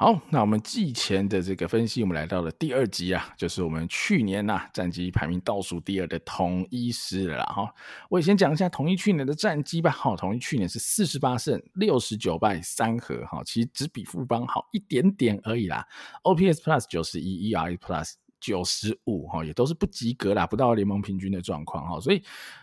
[0.00, 7.70] 好，那我们季前的这个分析，我们来到了第二集啊，就是我们去年呐、战绩排名倒数第二的统一师了哈。
[8.08, 9.90] 我也先讲一下统一去年的战绩吧。
[9.90, 15.86] 哈，统一去年是四十八胜六十九败三和哈，其实只比富邦好一点点而已啦。
[16.22, 22.22] OPS Plus 九十一，ERA Plus 九十五哈，也都是不及格啦，不到联盟平均的状况哈，所以。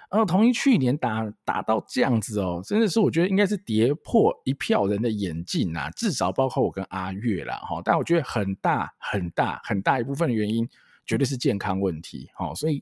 [0.09, 7.81] 呃，同一去年打打到这样子哦，真的是我觉得应该是跌破一票人的眼镜啊，至少包括我跟阿月啦哈。
[7.84, 10.66] 但我觉得很大很大很大一部分的原因，
[11.05, 12.55] 绝对是健康问题哈。
[12.55, 12.81] 所以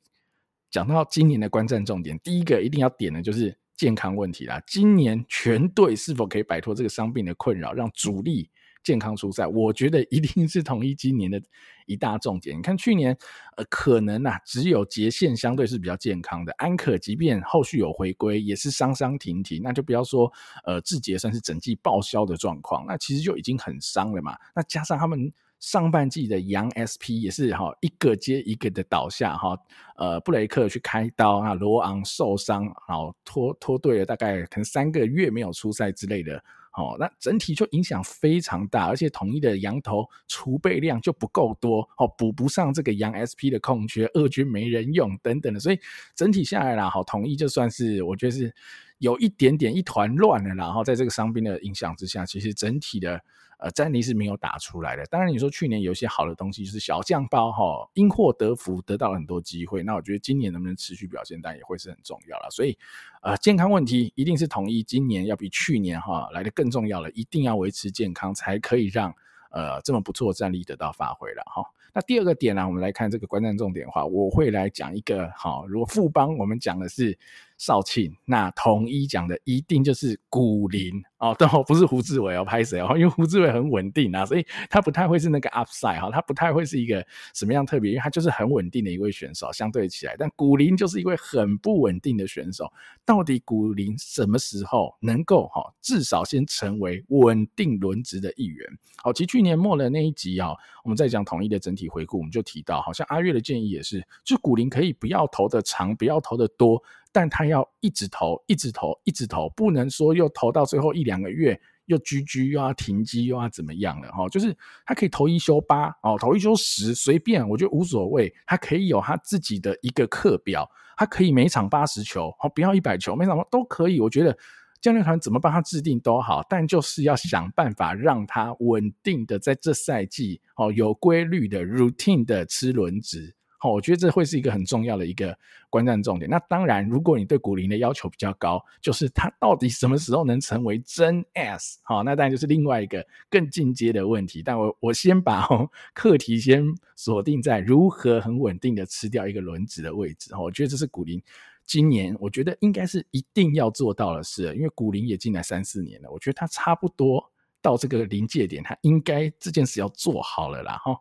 [0.70, 4.62] 讲到今年的观战重点，第一个一定要点的就是健康问题啦。
[4.68, 8.52] 今年全队是否可以摆脱这个伤病的困扰，让主力
[8.86, 11.42] 健康出赛，我觉得一定是统一今年的
[11.88, 12.56] 一大重点。
[12.56, 13.18] 你看去年，
[13.58, 20.32] 呃，可能啊，只有杰线相对是比较健康的，安可即便后续有回归，也是伤伤停停，那就不要说
[20.66, 24.38] 呃志杰算是整季报销的状况，那其实就已经很伤了嘛。
[24.56, 29.58] 那加上他们上半季的洋 SP 也是哈一个接一个的倒下哈，
[29.98, 36.44] 呃布雷克去开刀啊，罗昂受伤，然后拖拖队了大概可能三个月没有出赛之类的。
[36.76, 45.80] 哦，那整体就影响非常大，而且统一的羊头储备量就不够多，哦，补不上这个羊 SP 的空缺，二军没人用等等的，所以
[46.16, 48.54] 整体下来啦，好，统一就算是我觉得是
[48.98, 53.22] 有一点点一团乱了，然后在这个伤兵的影响之下，其实整体的。
[53.58, 55.06] 呃，战力是没有打出来的。
[55.06, 59.82] 当然，你说去年有一些好的东西，就是小将包哈，因祸得福，得到了很多机会。
[59.82, 62.50] 那我觉得今年能不能持续表现，当然也会是很重要了。
[62.52, 62.78] 所以，
[63.22, 69.16] 呃，健康问题一定是统一今年要比去年哈来得更重要了，一定要维持健康，才可以让
[69.52, 71.64] 呃这么不错的战力得到发挥了哈。
[71.94, 77.18] 那第二个点呢、我们来看这个观战重点的话，我会来讲一个好，如果富邦我们讲的是
[77.58, 81.04] 少庆，那统一讲的一定就是古林。
[81.18, 82.92] 哦，对 哦，不是胡志伟哦，拍谁哦？
[82.96, 90.16] 因为胡志伟很稳定啊，所以他不太会是那个 upside 哈，他不太会是一个什么样特别，因为他就是很稳定的一位选手，相对起来。
[90.20, 92.72] 但古林就是一位很不稳定的选手，
[93.06, 98.68] 到底古林什么时候能够哈，至少先成为稳定轮值的一员？
[98.98, 100.50] 好，其实去年末的那一集啊，
[100.84, 106.84] 我们在讲统一的整体回顾，我们就提到，好像阿月的建议也是，就古林可以不要投的长，不要投的多。
[107.16, 114.28] 但他要一直投，一直投，一直投，不能说又投到最后一两个月又 GG 又要停机又要怎么样了哈？
[114.28, 114.54] 就是
[114.86, 118.36] 他可以投一休八哦，投一休十，随便，我觉得无所谓。
[118.46, 124.02] 他可以有他自己的一个课表，他可以每场八十球，哦，不要一百球，每场都可以。
[124.02, 124.38] 我觉得
[124.82, 133.34] 教练团怎么帮他制定都好，但就是要想办法让他稳定的在这赛季哦，有规律的 routine 的吃轮值。
[133.58, 135.38] 好我觉得这会是一个很重要的一个
[135.70, 136.30] 观战重点。
[136.30, 141.80] 那当然，如果你对古林的要求比较高，就是他到底什么时候能成为真 S？
[141.84, 144.44] 好，那当然就是另外一个更进阶的问题。
[144.44, 146.64] 但我我先把哦课题先
[146.96, 150.36] 锁定在如何很稳定的吃掉一个轮子的位置。
[150.36, 151.22] 我觉得这是古林
[151.66, 157.32] 今年我觉得应该是一定要做到的事，因为古林也进来三四年了，我觉得他差不多。
[157.66, 160.96] 到这个临界点，他应该这件事要做好了啦哈。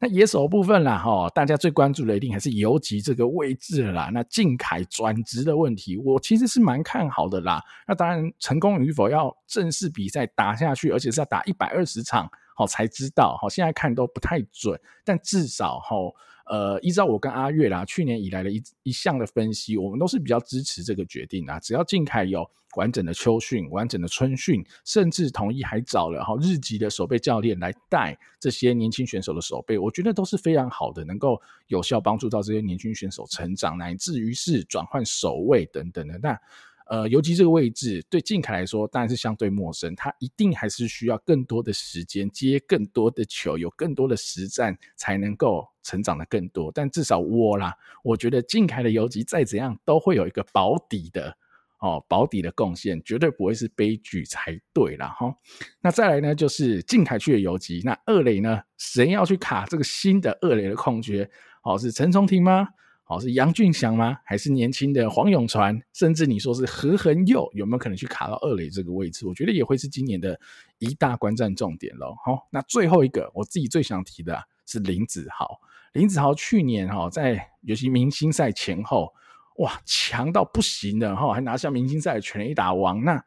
[0.00, 4.10] 那野手部分啦哈，大家最关注的一定还是游击这个位置了啦。
[4.12, 7.62] 那靖凯转职的问题，我其实是蛮看好的啦。
[7.86, 13.48] 那当然成功与否要正式比赛打下去，而且是要打一百二十场好才知道好。
[13.48, 15.96] 现在看都不太准，但至少哈。
[16.50, 21.60] 呃，依照我跟阿月啦，去年以来的一一项的分析，我们都是比较支持这个决定啊。
[21.60, 36.18] 只要靖凯有完整的秋训、完整的春训，甚至统一还找了哈日籍的守备教练来带这些年轻选手的守备，我觉得都是非常好的，能够有效帮助到这些年轻选手成长，乃至于是转换守卫等等的。
[36.22, 36.40] 那
[36.88, 46.72] 呃，游击这个位置对靖凯来说当然是相对陌生，他一定还是需要更多的时间接更多的球，有更多的实战才能够成长的更多。
[46.74, 51.36] 但至少我啦，我觉得靖凯的游击再怎样都会有一个保底的
[51.80, 55.08] 哦，保底的贡献，绝对不会是悲剧才对啦。
[55.08, 55.32] 哈。
[55.82, 61.30] 那再来呢，就是靖凯去的游击，那二垒呢，谁要去卡这个新的二垒的空缺？
[61.62, 62.66] 哦，是陈崇廷吗？
[63.08, 64.18] 哦，是杨俊祥吗？
[64.24, 65.80] 还是年轻的黄永传？
[65.94, 69.26] 甚至你说是何恒佑，有没有可能去卡到二垒这个位置？
[69.26, 70.38] 我觉得也会是今年的
[70.78, 72.14] 一大观战重点喽。
[72.24, 75.58] 好，那最后一个我自己最想提的是林子豪。
[75.94, 79.12] 林子豪去年哈，在尤其明星赛前后，
[79.56, 83.02] 哇，强到不行的哈，还拿下明星赛的全垒打王。
[83.02, 83.24] 那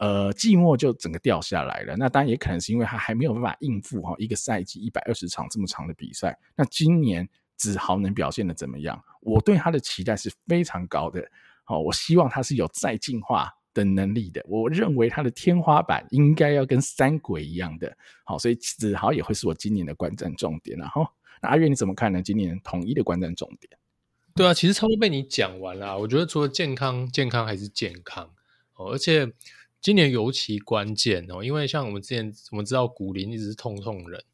[0.00, 1.96] 呃，季末就整个掉下来了。
[1.96, 6.38] 那当然也可能是因为他还没有办法应付哈一个赛季一百二十场这么长的比赛。
[6.56, 7.26] 那今年
[7.56, 9.02] 子豪能表现的怎么样？
[9.24, 11.26] 我对他的期待是非常高的。
[11.64, 14.44] 好，我希望他是有再进化的能力的。
[14.46, 17.96] 我认为他的天花板应该要跟三鬼一样的。
[18.24, 20.78] 好，所以子豪也会是我今年的观战重点。
[20.78, 21.06] 然后，
[21.42, 22.22] 那阿月你怎么看呢？
[22.22, 23.78] 今年统一的观战重点？
[24.34, 25.98] 对啊，其实差不多被你讲完了。
[25.98, 28.30] 我觉得除了健康，健康还是健康
[28.74, 29.32] 哦，而且。
[29.80, 34.24] 今年尤其关键哦，因为像我们之前我们知道古林一直是痛痛人，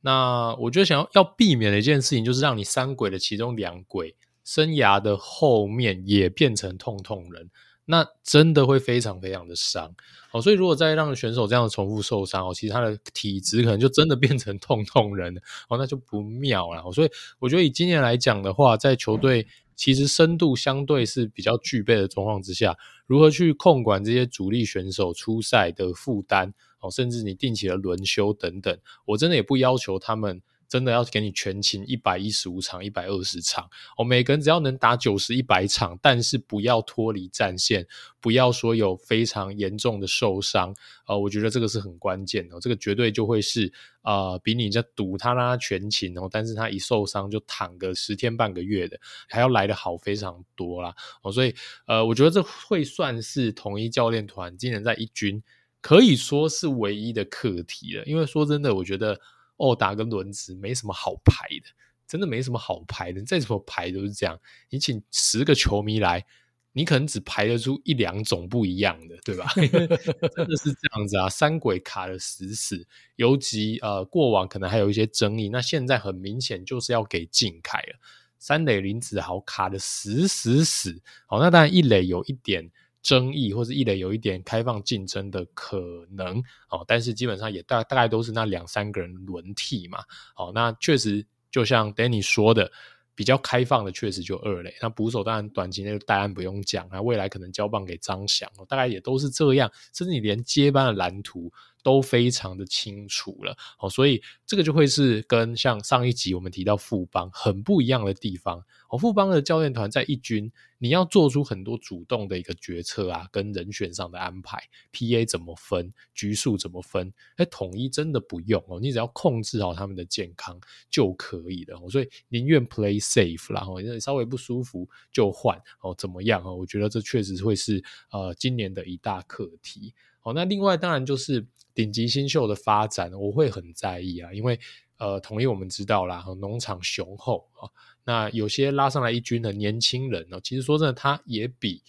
[0.00, 7.50] 那我觉得想要要避免的一件事情，就是让你三鬼的其中两鬼生涯的后面也变成痛痛人，
[7.84, 9.94] 那真的会非常非常的伤
[10.32, 10.40] 哦。
[10.40, 15.36] 所以如果再让选手这样重复受伤哦，其实他的体质可能就真的变成痛痛人
[15.68, 16.90] 哦，那就不妙了。
[16.92, 19.46] 所以我觉得以今年来讲的话，在球队。
[19.74, 30.42] 其实深度相对是比较具备的状况之下，如何去控管这些主力选手出赛的负担哦，甚至你定期的轮休等等，我真的也不要求他们。
[30.72, 33.68] 真的要给你全勤一百一十五场、一百二十场。
[33.98, 37.86] 哦，每个人只要能打九十、一百场，但是不要脱离战线，
[38.22, 40.74] 不要说有非常严重的受伤，
[41.06, 43.70] 呃，我觉得这个是很关键的，这个绝对就会是
[44.00, 48.98] 呃，比你在赌他让他全勤哦，但是他一受伤就躺个十天半个月的，
[49.28, 50.94] 还要来得好非常多啦。
[51.20, 51.54] 哦，所以
[51.86, 55.42] 呃，我觉得这会算是统一教练团今年在一军
[55.82, 59.20] 可以说是唯一的课题了，因为说真的，我觉得。
[59.62, 61.70] 哦，打个轮子没什么好排的，
[62.08, 63.22] 真的没什么好排的。
[63.22, 64.36] 再怎么排都是这样。
[64.70, 66.26] 你请十个球迷来，
[66.72, 69.46] 你可能只排得出一两种不一样的，对吧？
[69.54, 72.84] 真的是这样子啊，三鬼卡得死死。
[73.14, 78.00] 尤其呃，过往可能还有一些争议，那现在很明显就是要给靖凯了。
[78.40, 81.00] 三垒林子豪卡得死死死。
[81.26, 82.68] 好，那当然一垒有一点。
[83.02, 86.38] 争议或者一垒有一点开放竞争的可能
[86.70, 89.98] 哦，但是基本上也大大概都是那两三个人轮替嘛。
[90.36, 92.70] 哦，那确实就像 Danny 说的，
[93.14, 94.72] 比较开放的确实就二垒。
[94.80, 99.70] 那捕手当然短期内戴安不用讲，那未来可能交棒给张翔，大概也都是这样。
[99.92, 101.52] 甚至你连接班的蓝图
[101.82, 103.56] 都非常的清楚了。
[103.78, 108.62] 哦，所以这个就会是跟像上一集我们提到富邦很不一样的地方。
[108.88, 114.62] 哦，富邦的教练团在一军，你要做出很多主动的一个决策啊，跟人选上的安排
[114.92, 121.80] ，PA 怎么分，局数怎么分，哎，统一真的不用哦，你只要控制好他们的健康就可以了。
[121.88, 126.54] 所以宁愿 play safe 啦，哦，稍微不舒服就换哦，怎么样哦？
[126.54, 129.94] 我觉得这确实会是呃今年的一大课题。
[130.22, 134.58] 哦，那另外当然就是顶级新秀的发展，我会很在意啊，因为
[134.98, 137.68] 呃，统一我们知道啦，农场雄厚啊。
[138.04, 141.82] 那有些拉上来一军的年轻人呢，其实说真的，他也比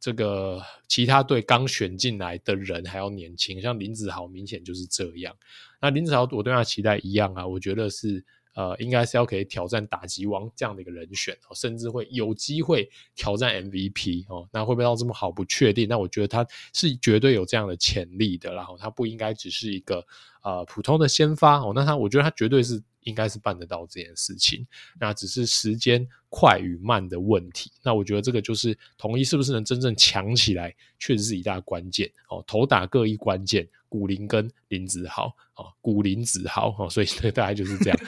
[0.00, 3.60] 这个其他队刚选进来的人还要年轻。
[3.60, 5.34] 像林子豪明显就是这样。
[5.80, 14.48] 那林子豪，我对他期待一样啊，我觉得是呃，应该是要可以挑战打击王这样的一个人选哦，甚至会有机会挑战 MVP 哦。
[14.52, 15.88] 那会不会到这么好不确定？
[15.88, 18.54] 那我觉得他是绝对有这样的潜力的。
[18.54, 20.06] 然后他不应该只是一个
[20.42, 21.72] 呃普通的先发哦。
[21.74, 22.82] 那他我觉得他绝对是。
[23.04, 24.66] 应该是办得到这件事情，
[24.98, 27.70] 那只是时间快与慢的问题。
[27.82, 32.42] 那我觉得这个就是统一是不是能真正强起来，确实是一大关键哦。
[32.46, 33.68] 头打各一关键。
[33.94, 37.98] 古林跟林子豪，哦，古林子豪，哦，所以这大概就是这样，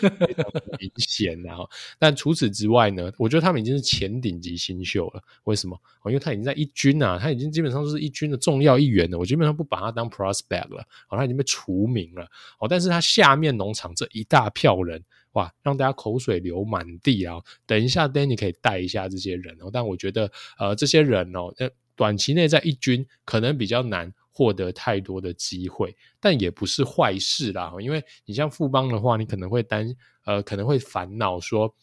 [0.81, 1.41] 明显。
[1.44, 5.22] 然后，但除此之外呢，我觉得他们已经是前顶级新秀了。
[5.44, 5.81] 为什么？
[6.03, 9.17] 哦，因为他已经在一军啊，他已经基本上就是一军的重要一员了。
[9.17, 12.25] 我基本上不把他当 prospect 了，哦，他已经被除名了。
[12.58, 15.01] 哦，但是他下面农场这一大票人，
[15.34, 17.37] 哇，让大家口水流满地啊！
[17.65, 19.70] 等一下，Danny 可以带一下这些人哦。
[19.72, 21.55] 但我觉得，呃，这些人哦，
[21.94, 24.13] 短期内在一军可能比较难。
[24.36, 27.72] 获得太多的机会，但也不是坏事啦。
[27.81, 31.74] 因为你像富邦的话，你可能会担呃，可能会烦恼说，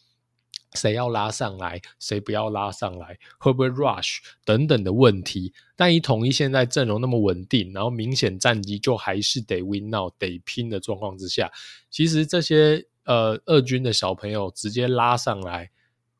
[0.76, 5.52] 谁要拉上来，谁不要拉上来，会不会 rush 等等的问题。
[5.76, 11.52] 但以统一现在阵容那么稳定，然后明显战绩就还是得 win now 得拼的状况之下，
[11.90, 15.72] 其实这些呃二军的小朋友直接拉上来。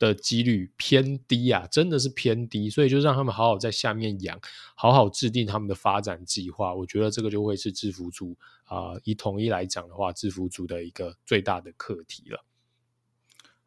[0.04, 4.38] 的几率偏低啊，真的是偏低，所以就让他们好好在下面养，
[4.76, 6.76] 好好制定他们的发展计划。
[6.76, 12.44] 我觉得这个就会是制服族啊、以统一来讲的话，制服族的一个最大的课题了。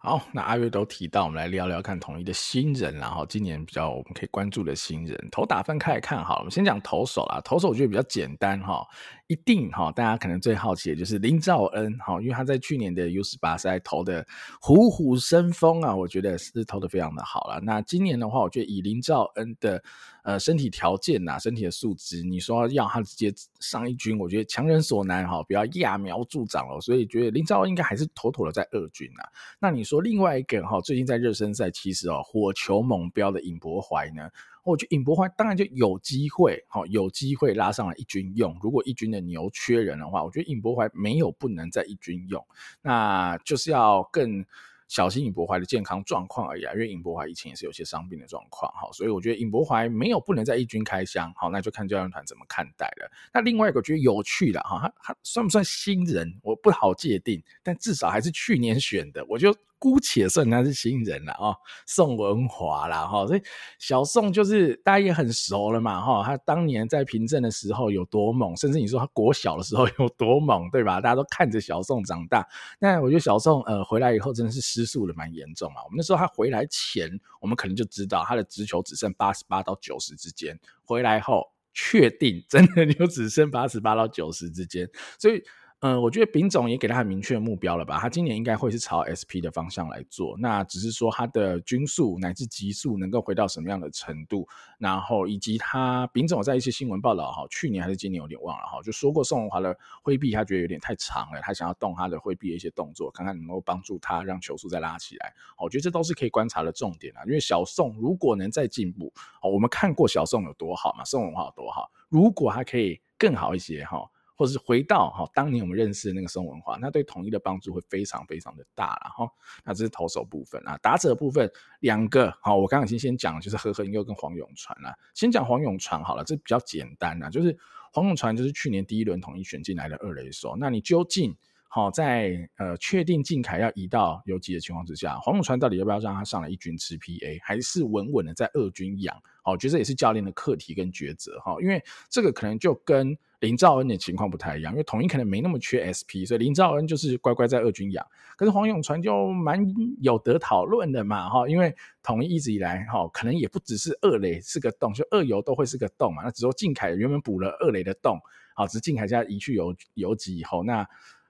[0.07, 8.87] 好，那阿月都提到，我们来聊聊看统一的新人，然后今年比较我们可以关注的新人，投打分开来看好了，我们先讲投手啦，投手我觉得比较简单哈，
[9.27, 14.25] 一定哈，大家可能最好奇的就是林兆恩哈，因为他在去年的 U 十八赛投的
[14.61, 17.61] 虎虎生风啊，我觉得是投的非常的好了。
[17.61, 19.83] 那今年的话，我觉得以林兆恩的
[20.27, 26.81] 呃身体条件呐、啊，身体的素质，你说要他直接上一军，我觉得强人所难哈，不要揠苗助长了。
[26.81, 29.23] 所以觉得林兆应该还是妥妥的在二军呐。
[29.61, 34.29] 那你说另外一个哈，最近在热身赛其实哦火球猛飙的尹博怀呢？
[34.65, 38.59] 我觉得尹博怀当然就有机会，好有机会拉上来一军用。
[38.61, 42.45] 如果一军的牛缺人的话，我觉得尹博怀没有不能在一军用，
[42.83, 44.45] 那就是要更。
[44.89, 53.11] 小心尹柏怀的健康状况而已啊，因为尹柏怀以前也是有些伤病的状况，哈，所以我觉得尹柏怀没有不能在一军开箱，好，那就看教练团怎么看待了。
[53.33, 59.55] 那另外一个觉得有趣的哈，他他算不算新人，我不好界定，但至少还是去年选的，我就。
[59.79, 61.55] 姑且算他是新人了哦，
[61.87, 63.43] 宋文华啦哈，所以
[63.79, 71.01] 小宋就是大家也很熟了嘛哈，他当年在平镇的时候有多猛，甚至你说他国小的时候有多猛，对吧？
[71.01, 72.47] 大家都看着小宋长大。
[72.79, 75.85] 那我觉得小宋呃回来以后真的是失速的蛮严重啊。
[75.85, 85.43] 我们那时候他回来前，我们可能就知道他的直球只剩八十八到九十之间，回来后确定真的就只剩八十八到九十之间，所以。
[85.81, 87.99] 嗯，我觉得丙总也给他很明确的目标了吧？
[87.99, 105.35] 他今年应该会是朝 SP 的方向来做，那只是说他的均速乃至极速能够回到什么样的程度，然后以及他丙总在一些新闻报道哈，去年还是今年有点忘了哈，就说过宋文华的挥臂他觉得有点太长了，他想要动他的挥臂的一些动作，看看能够帮助他让球速再拉起来。
[105.59, 114.11] 我觉得这都是可以观察的重点啊，因为小宋如果能再进步，哦我们看过小宋有多好嘛，宋文华有多好，如果他可以更好一些哈。
[114.37, 119.27] 或者是回到哈当年我们认识的那个宋文化，那对统一的帮助会非常非常的大了哈。
[119.65, 121.51] 那这是投手部分啊，打者部分
[121.81, 124.95] 两个好，我刚刚已经先讲，就是何恒佑跟黄永传了。
[125.15, 127.57] 先讲黄永传好了，这比较简单啊，就是
[127.93, 130.55] 黄永传就是去年第一轮统一选进来的二垒手。
[130.59, 131.35] 那你究竟
[131.69, 139.17] 好在呃确定靖凯要移到游击的情况之下，黄永传到底要不要让他上来一军吃 PA，还是稳稳的在二军养？
[139.43, 143.17] 好，我觉得这也是教练的课题跟抉择哈，因为这个可能就跟。
[143.41, 148.07] 林兆恩的情况不太一样，因为统一可能没那么缺 SP，所以林兆恩就是乖乖在二军养。
[148.37, 149.65] 可是黄永传就蛮
[150.01, 156.23] 有得讨论的嘛，哈，因为统一一直以来哈，可能也不只是二垒是个洞，就二游都会是个洞嘛。
[156.23, 158.19] 那只说靖凯原本补了二垒的洞，
[158.55, 160.87] 好，只是靖凯现在移去游游击以后，那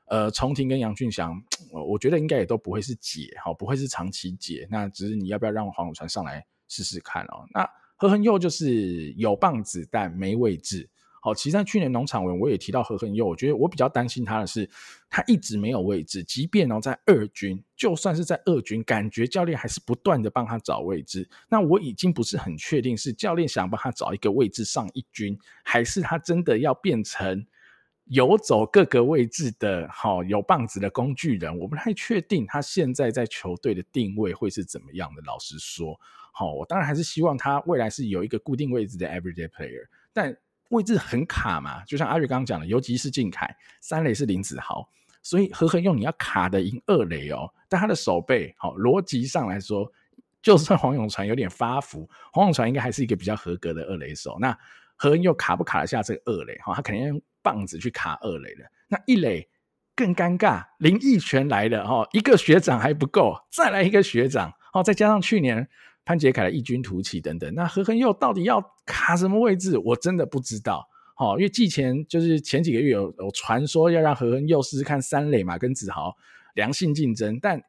[0.07, 1.41] 呃，重庭跟杨俊祥，
[1.73, 4.67] 我觉得应该也都不会是解，哈，不会是长期解。
[4.71, 7.45] 那只是你要不要让黄永传上来试试看哦？
[7.53, 10.89] 那何恒佑就是有棒子但没位置。
[11.27, 14.71] 好，其实在去年农场文我也提到何恒佑，我觉得我比较担心他的是，
[15.11, 21.29] 他一直没有位置，即便哦在二军，就算是在二军，感觉教练还是不断的帮他找位置。
[21.49, 27.45] 那我已经不是很确定是教练想帮他找一个位置上一军，还是他真的要变成
[28.05, 31.59] 游走各个位置的好有棒子的工具人。
[31.59, 35.23] 我不太确定他现在在球队的定位会是怎么样的。
[35.27, 35.99] 老实说，
[36.33, 40.37] 好，我当然还是希望他未来是有一个固定位置的 everyday player，但。
[40.71, 43.49] 位置很卡嘛，就像阿瑞刚刚讲的，尤其是靖凯，
[43.81, 44.89] 三垒是林子豪，
[45.23, 47.49] 所以何恒用你要卡的赢二垒哦。
[47.69, 49.91] 但他的手背，好逻辑上来说，
[50.43, 54.37] 就算黄永传有点发福，黄永传应该还是一个比较合格的二垒手。
[54.41, 54.51] 那
[54.97, 56.57] 何恒佑卡不卡得下这个二垒？
[56.65, 58.65] 哈，他肯定用棒子去卡二垒的。
[58.89, 59.49] 那一垒
[59.95, 65.69] 更尴尬，林益全来了哈，一个学长还不够，再来一个学长，哦，再加上去年。
[66.07, 69.77] 潘杰凯的异军突起等等，那何恒佑到底要卡什么位置？
[69.77, 70.89] 我真的不知道。
[71.17, 76.17] 好，因为季前就是前几个月有有传说要让何恒佑试试看三垒嘛，跟子豪
[76.55, 77.61] 良性竞争，但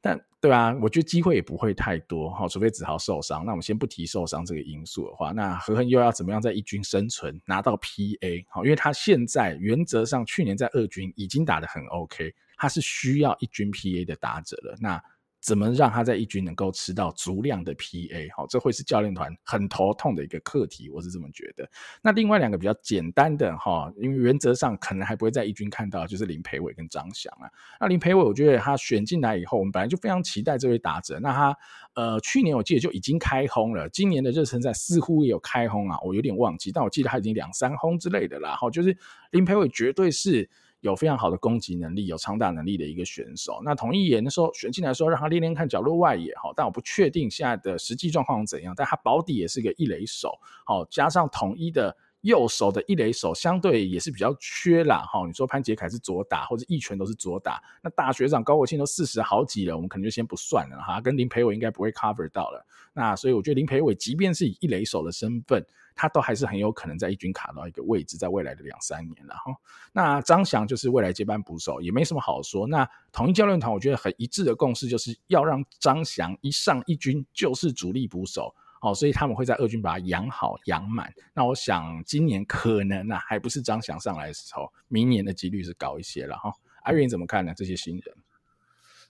[0.00, 2.30] 但对啊，我觉得机会也不会太多。
[2.32, 3.44] 好，除非子豪受伤。
[3.44, 8.44] 那我们先不提受伤这个因素的话，那何恒佑要怎么样在一军生存，拿到 PA？
[8.48, 14.76] 好，因为他现在原则上去年在二军已经打得很 OK，他是需要一军 PA 的打者了。
[14.80, 15.02] 那
[15.44, 18.34] 怎么让他在一军能够吃到足量的 PA？
[18.34, 21.68] 好，这会是教练团很头痛的一个课题，我是这么觉得。
[22.00, 27.44] 那另外两个比较简单的哈，因为原则上可能还不会在一军看到，就是林培伟跟张翔啊。
[27.78, 31.20] 那林培伟，我觉得他选进来以后，我们本来就非常期待这位打者。
[31.20, 31.54] 那他
[31.92, 38.56] 呃，去年我记得就已经开轰了，今年的热身赛似乎也有开轰啊，我有点忘记，但我记得他已经两三轰之类的啦。
[38.56, 38.96] 好，就是
[39.30, 40.48] 林培伟绝对是。
[40.84, 43.58] 有非常好的攻击能力，有长打能力的一个选手。
[43.64, 48.74] 那统一也那时候选进来说，让他练练看角落外野哈，但我不确定现在的实际状况怎样。
[48.76, 55.26] 但他保底也是个一垒手，好，加上统一的右手的一垒手相对也是比较缺啦哈。
[55.26, 61.00] 你说潘杰凯是左打，或者一拳都是左打，那大学长高国庆都四十好几了，我们可能就先不算了哈。
[61.00, 62.62] 跟林培伟应该不会 cover 到了。
[62.92, 65.64] 那所以我觉得林培伟即便是以一垒手的身份。
[65.94, 69.52] 他都还是很有可能在一军卡到一个位置，在未来的两三年了哈。
[69.92, 72.66] 那张翔就是未来接班捕手，也没什么好说。
[72.66, 78.54] 那统一教练团我觉得很一致的共识，就是要让张翔一上一军就是主力捕手。
[78.80, 81.10] 哦，所以他们会在二军把它养好养满。
[81.32, 86.52] 那我想今年可能啊，还不是张翔上来的时候，明年的几率是高一些了哈。
[86.82, 87.54] 阿云怎么看呢？
[87.56, 88.14] 这些新人，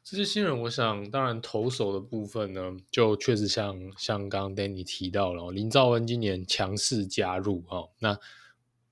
[0.04, 8.18] 这些新人，我想当然投手的部分呢，就确实像像刚 Danny 提到了，林兆恩今年强势加入哈，那。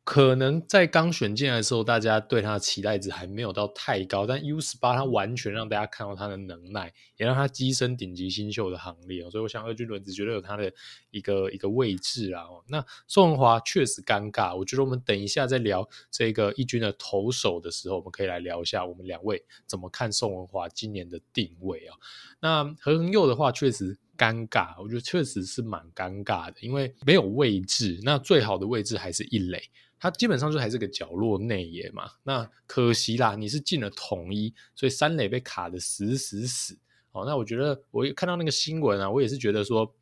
[0.04, 10.73] 可能在刚选进来的时候，大家对他的期待值还没有到太高，但 U 十八他完全让大家看到他的能耐，也让他跻身顶级新秀的行列，所以我想二军轮子绝对有他的
[11.12, 12.44] 一个一个位置啊。
[12.66, 21.94] 那宋文华确实尴尬，我觉得我们等一下在聊这个一军的投手的时候，我们可以来聊一下我们两位怎么看宋文华今年的定位啊。
[22.40, 29.60] 那何恒佑的话确实尴尬，我觉得确实是蛮尴尬的，因为没有位置，那最好的位置还是一垒。
[29.98, 36.78] 他基本上就还是个角落内野嘛，那可惜啦，你是进了统一，所以三垒被卡得死死死。
[37.10, 39.92] 哦，那我觉得我看到那个新闻啊，我也是觉得说，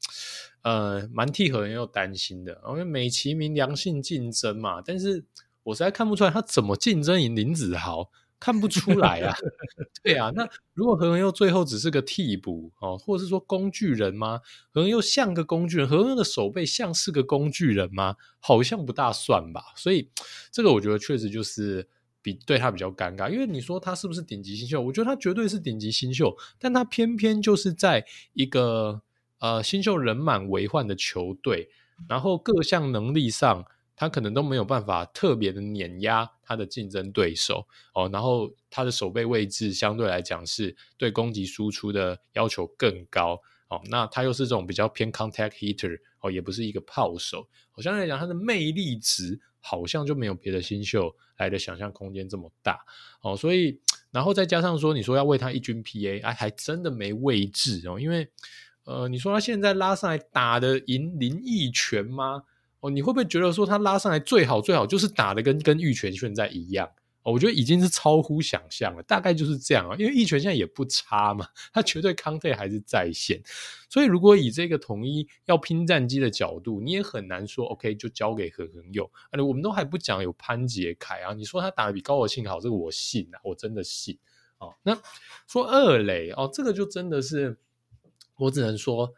[0.61, 5.25] 呃，蛮替何人又担心的，因为美其名良性竞争嘛，但是
[5.63, 8.11] 我实在看不出来他怎么竞争赢林子豪。
[8.41, 9.37] 看不出来啊，
[10.03, 14.41] 对啊，那如果何文佑最后只是个替补哦，或者是说工具人吗？
[14.73, 18.17] 何文佑像个工具人，何文佑的手背像是个工具人吗？
[18.41, 19.63] 好像不大算吧。
[19.77, 20.11] 所以
[20.51, 21.87] 这个我觉得确实就是
[22.23, 24.81] 比对他比较尴尬，因为你说他是不是顶级新秀？
[24.81, 29.03] 我觉得他绝对是顶级新秀，但他偏偏就是在一个
[29.39, 31.69] 呃新秀人满为患的球队，
[32.09, 33.67] 然后各项能力上。
[34.01, 43.39] 他可能都没有办法特别的碾压他的竞争对手哦，然后他的守备位置相对来讲是对攻击输出的要求更高
[43.69, 52.83] 哦，那他又是这种比较偏 contact hitter 哦，也不是一个炮手，好像来讲他的魅力值好像就没有别的新秀来的想象空间这么大
[53.21, 53.79] 哦，所以
[54.11, 58.27] 然后再加上说你说要为他一军 PA，哎，还真的没位置哦，因为
[58.85, 62.45] 呃，你说他现在拉上来打的赢林益全吗？
[62.81, 66.91] 哦，你会不会觉得说他拉上来最好最好就是打的跟跟玉泉现在一样？
[67.23, 69.95] 哦，我觉得已经是超乎想象了，大概就是这样啊。
[69.99, 73.39] 因为玉泉现在也不差嘛，他绝对康费还是在线，
[73.91, 79.11] 所以如果以这个统一要拼战机的角度，你也很难说 OK 就交给何恒佑。
[79.47, 84.19] 我们都还不讲有潘杰凯啊，你说他打得比高国庆好，这个我信啊，我真的信。
[84.57, 84.99] 哦，那
[85.47, 87.59] 说二垒哦，这个就真的是
[88.37, 89.13] 我只能说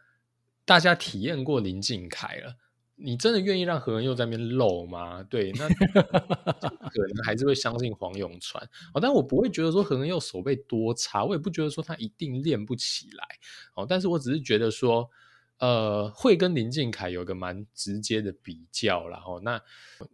[0.65, 2.57] 大家体验过林靖凯了。
[2.95, 5.23] 你真的愿意让何人又在那边漏吗？
[5.23, 5.67] 对，那
[6.93, 13.25] 可能还是会相信黄永传哦，但我不会觉得说何人又手背多差，我也不觉得说他一定练不起来
[13.75, 15.09] 哦，但是我只是觉得说，
[15.57, 19.59] 呃，会跟林靖凯有个蛮直接的比较，然后那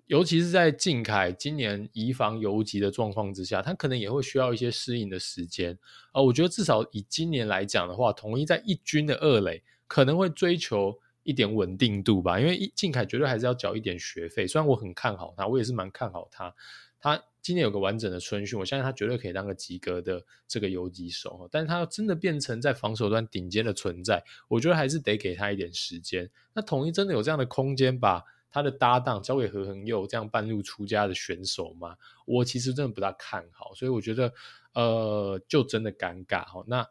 [0.07, 5.73] 尤其是在靖凯今年移防游击的状况之下，他可能也会需要一些适应的时间
[6.11, 6.23] 啊、呃。
[6.23, 10.97] 我觉得至少以今年来讲的话，统一在一军的二垒可能会追求。
[11.29, 14.47] 一点稳定度吧，因为靖凯绝对还是要缴一点学费。
[14.47, 16.51] 虽然我很看好他，我也是蛮看好他。
[16.99, 21.47] 他今年有个完整的春训，我相信他绝对可以当个及格的这个游击手。
[21.51, 26.27] 但是他要真的变成在防守端顶尖的存在，我觉得还是得给他一点时间。
[26.51, 31.95] 那统一真的有这样的空间，把他的搭档交给何恒佑这样半路出家的选手吗？
[32.25, 34.33] 我其实真的不大看好，所以我觉得
[34.73, 36.63] 呃，就真的尴尬哈。
[36.65, 36.83] 那。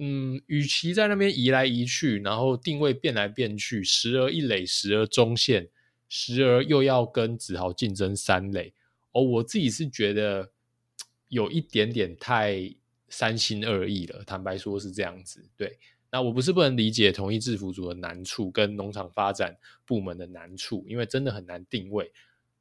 [0.00, 5.68] 嗯，与其在那边移来移去，然后定位变来变去，时而一垒，时而中线，
[6.08, 8.72] 时而又要跟子豪竞争三垒，
[9.10, 10.52] 哦，我自己是觉得
[11.26, 12.72] 有一点点太
[13.08, 14.22] 三心二意了。
[14.24, 15.44] 坦白说，是这样子。
[15.56, 15.76] 对，
[16.12, 22.08] 那我不是不能理解同一制服组的难处跟农场发展部门的难处，因为真的很难定位。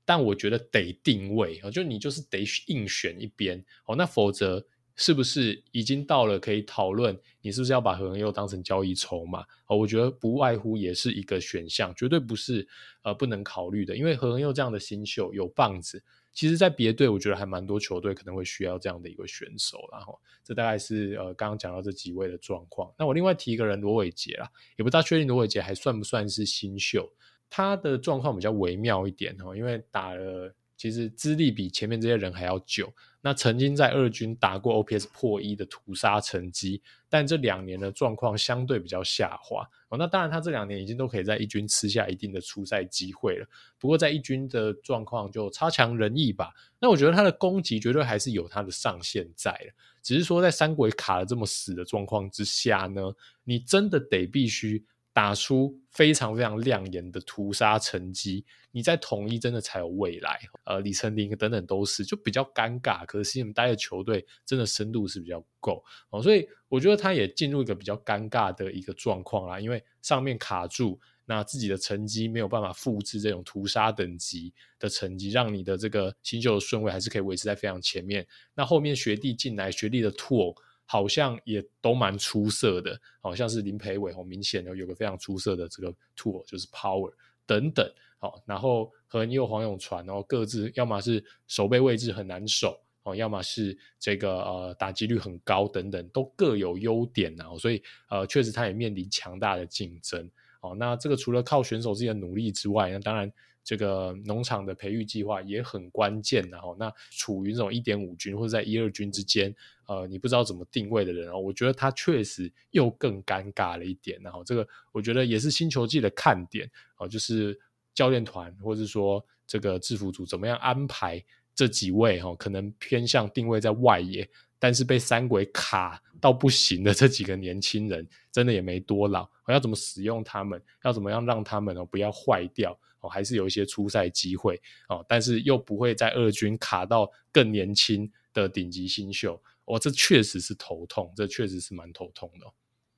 [0.04, 4.66] 但我觉得得定位，就你就是得硬选一边哦，那否则。
[5.00, 9.42] 是不是已经到了可以讨论你是不是要把何恒佑当成交易筹码？
[9.68, 12.68] 哦，我觉得不外乎也是一个选项，绝对不是
[13.04, 13.96] 呃不能考虑的。
[13.96, 19.78] 因为何恒佑这样的新秀有棒子，其实在别队我觉得还蛮多球队可能会需要这样的一个选手。
[19.92, 22.92] 然后这大概是呃刚刚讲到这几位的状况。
[22.98, 27.08] 那我另外提一个人罗伟杰啦，也不大确定罗伟杰还算不算是新秀，
[27.52, 30.52] 他的状况比较微妙一点哦，因为打了。
[30.80, 32.94] 其实资历比前面这些人还要久，
[33.28, 39.98] 那曾经在二军打过 OPS 破一的屠杀成绩，但这两年的状况相对比较下滑哦。
[39.98, 43.46] 那当然，他这两年已经都可以在一军吃下一定的出赛机会了。
[43.78, 46.54] 不过在一军的状况就差强人意吧。
[46.80, 53.14] 那我觉得他的攻击绝对还是有他的上限在的，只是说在三鬼卡的这么死的状况之下呢，
[53.44, 54.86] 你真的得必须。
[55.18, 60.40] 打出非常非常亮眼的屠杀成绩，你在统一真的才有未来。
[60.64, 63.04] 呃，李成林等等都是，就比较尴尬。
[63.08, 69.60] 可是你们待的球队真的深度是比较不够哦，所以我觉得他也进入一个比较尴尬的一个状况啦。
[69.60, 78.24] 因为上面卡住，那自己的成绩没有办法复制这种屠杀等级的成绩，让你的这个新秀的顺位还是可以维持在非常前面。
[78.54, 80.56] 那后面学弟进来，学弟的 tour
[80.88, 87.14] 好像也都蛮出色的，好像是林培伟，明显有个非常出色的这个 tour 就是 power
[87.46, 87.88] 等等。
[88.18, 92.76] 好，然后和你有黄永传，然后各自要么是守备位置很难守。
[93.04, 100.30] 哦，要么是这个呃打击率很高等等，都各有优点呐、啊，所以呃确实他也面临强大的竞争。
[100.60, 103.32] 哦，那这个除了靠选手自己的努力之外，那当然
[103.68, 106.42] 这个农场的培育计划也很关键。
[106.50, 109.54] 然后那处于这种一点五军或者在一二军之间，
[109.88, 114.18] 呃，你不知道怎么定位的人，哦我觉得他确实又更尴尬了一点。
[114.24, 117.60] 然后这个我觉得也是新球季的看点哦，就是
[117.94, 121.22] 教练团或者说这个制服组怎么样安排。
[121.58, 129.28] 这几位哈，可能偏向定位在外野，但是被三鬼卡到不行的这几个年轻人，真的也没多老。
[129.48, 130.62] 要怎么使用他们？
[130.84, 133.10] 要怎么样让他们哦不要坏掉哦？
[133.10, 139.42] 还是有一些出赛机会哦，但是又不会在二军卡到更年轻的顶级新秀。
[139.66, 142.48] 哦，这确实是头痛，这确实是蛮头痛的。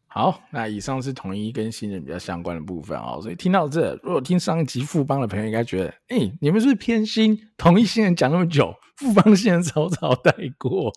[0.06, 3.20] 好，那以上是统一跟新人比较相关的部分哦。
[3.22, 7.50] 所以听到这，如果听上一集富邦的朋友应该觉得，哎、你们是不是偏心？
[7.58, 10.92] 统一新人讲那么久，富邦新人草草带过。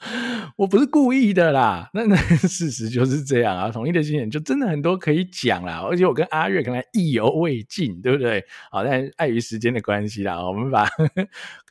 [0.56, 3.70] 我不是故意的啦，那 那事实就是这样啊。
[3.70, 8.42] 统一的经验就真的很多可以讲啦，而且我跟阿月可能意犹未尽，对不对？
[8.70, 10.88] 好，但碍于时间的关系啦，我们把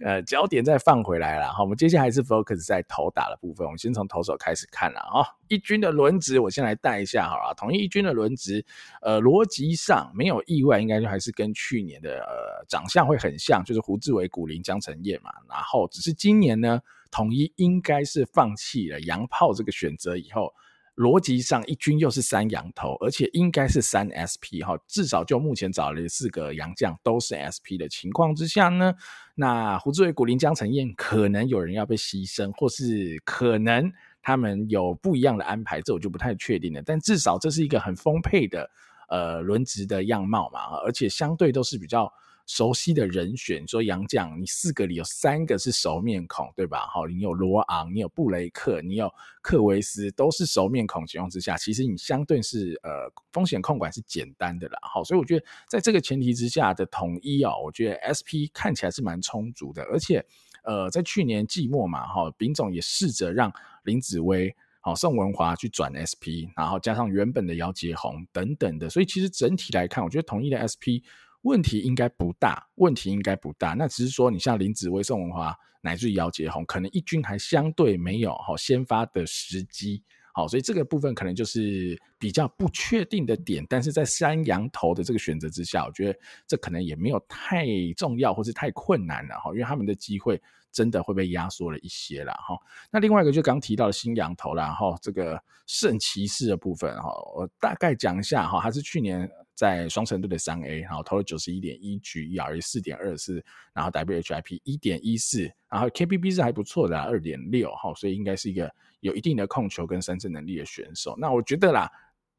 [0.05, 1.51] 呃焦点再放回来了。
[1.51, 5.25] 好，我们接下来还是 focus 在投打的部分，我们先从投手开始看了啊。
[5.47, 7.53] 一军的轮值，我先来带一下好了。
[7.55, 8.63] 统一一军的轮值，
[9.01, 15.31] 呃，逻辑上没有意外，应该就还是跟去年的呃长相会很像，就是胡志伟、古林、江承燕嘛。
[15.49, 16.79] 然后只是今年呢。
[17.11, 20.53] 统一应该是放弃了洋炮这个选择以后，
[20.95, 28.93] 逻辑上一军又是三洋头，而且应该是三 SP 哈，至少就目前找了四个洋将都是 SP 的情况之下呢，
[29.35, 33.91] 那胡志伟、古林、江承燕可能有人要被牺牲，或是可能
[34.21, 36.81] 他们有不一样的安排，这我就不太确定了。
[36.85, 38.69] 但至少这是一个很丰沛的
[39.07, 42.11] 呃轮值的样貌嘛，而且相对都是比较。
[42.49, 46.87] 熟悉的人选，说杨将，你四个里有三个是熟面孔，对吧？
[46.87, 49.07] 好，你有罗昂，你有布雷克，你有
[49.43, 54.79] 克维斯，都是熟面孔情况之下，其实你相对是呃风险控管是简单的啦。
[54.81, 60.25] 好，所以我觉得在这个前提之下的统一哦，我觉得 SP 看起来是蛮充足的，而且
[60.63, 71.05] 呃在去年季末嘛，哈，丙总也试着让林子崴、好宋文华去转 SP，然后加上原本的姚杰宏等等的，所以其实整体来看，我觉得统一的 SP。
[71.43, 73.73] 问题应该不大，问题应该不大。
[73.73, 83.65] 那只是说，你像林子崴、宋文华乃至于姚杰宏，可能一军还相对没有好先发的时机，好，所以这个部分可能就是比较不确定的点。
[83.69, 90.41] 但是在三羊头的这个选择之下，我觉得这可能也没有太重要或是太困难了哈，因为他们的机会
[90.73, 92.57] 真的会被压缩了一些了哈。
[92.91, 99.29] 那另外一个就刚提到的新羊头啦，哈，这个圣骑士的部分哈，我大概讲一下哈，还是去年。
[99.59, 103.43] 在双城队的三 A，然后投了九十一点一局，ERA 四点二四，
[103.73, 111.13] 然后 WHIP 一点一四，然后 KPB 是还不错的二点六，哈，所以应该是一个有一定的控球跟三振能力的选手。
[111.19, 111.91] 那我觉得啦。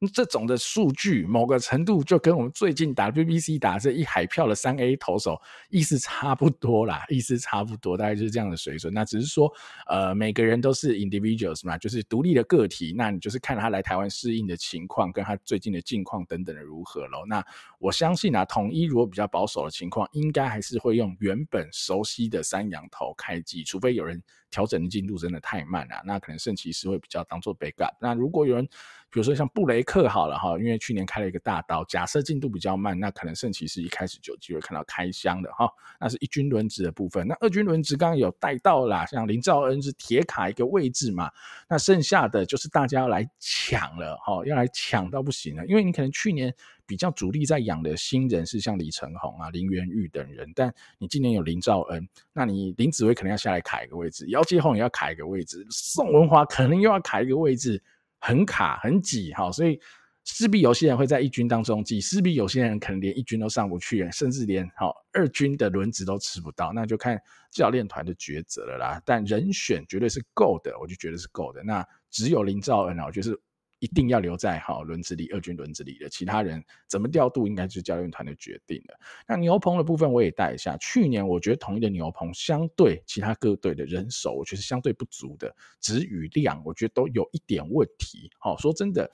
[0.08, 8.92] 这种的数据，某个程度就跟我们最近 WBC 打这一海票的三 A 投手意思差不多啦，意思差不多，大概就是这样的水准。
[8.94, 9.52] 那只是说，
[9.86, 12.94] 呃，每个人都是 individuals 嘛，就是独立的个体。
[12.96, 17.26] 那你就是看他来台湾适应的情况，跟他最近的境况等等的如何咯。
[17.28, 17.44] 那
[17.78, 27.94] 我相信啊，统一如果比较保守的情况，应该还是会用原本熟悉的三洋投开机，除非有人调整的进度真的太慢了，那可能圣骑士会比较当做 backup。
[28.00, 28.66] 那如果有人
[29.10, 35.68] 比如说像布雷克好了哈，因为去年开了一个大刀，假设进度比较慢，那可能圣骑士一开始就有机会看到开箱的哈。
[35.98, 41.28] 那是一军轮值的部分，那二军轮值刚刚有带到啦，像林兆恩是铁卡一个位置嘛，
[41.68, 46.54] 那剩下的就是大家要来抢了哈，要来抢到不行了，因为你可能去年
[46.86, 57.82] 比较主力在养的新人是像李承鸿啊、林元玉等人，但你今年有林兆恩，那你林子威可能要下来卡一个位置，姚继宏也要卡一个位置，宋文华可能又要卡一个位置。
[58.20, 59.80] 很卡很挤，哈，所以
[60.24, 67.18] 势必有些人会在一军当中挤，势必有些人可能连一军都上不去，甚至连好二军的轮值都吃不到，那就看
[67.50, 69.02] 教练团的抉择了啦。
[69.04, 71.62] 但人选绝对是够的，我就觉得是够的。
[71.62, 73.36] 那只有林兆恩啊，我就是
[73.80, 78.98] 一定要留在好轮子里，二军轮子里的，其他人怎么调度，应该是教练团的决定了。
[79.26, 88.30] 那牛棚的部分我也带一下，去年我觉得统一的牛棚相对其他各队的人手，我觉得相对不足的，质与量我觉得都有一点问题。
[88.38, 89.10] 好，说真的，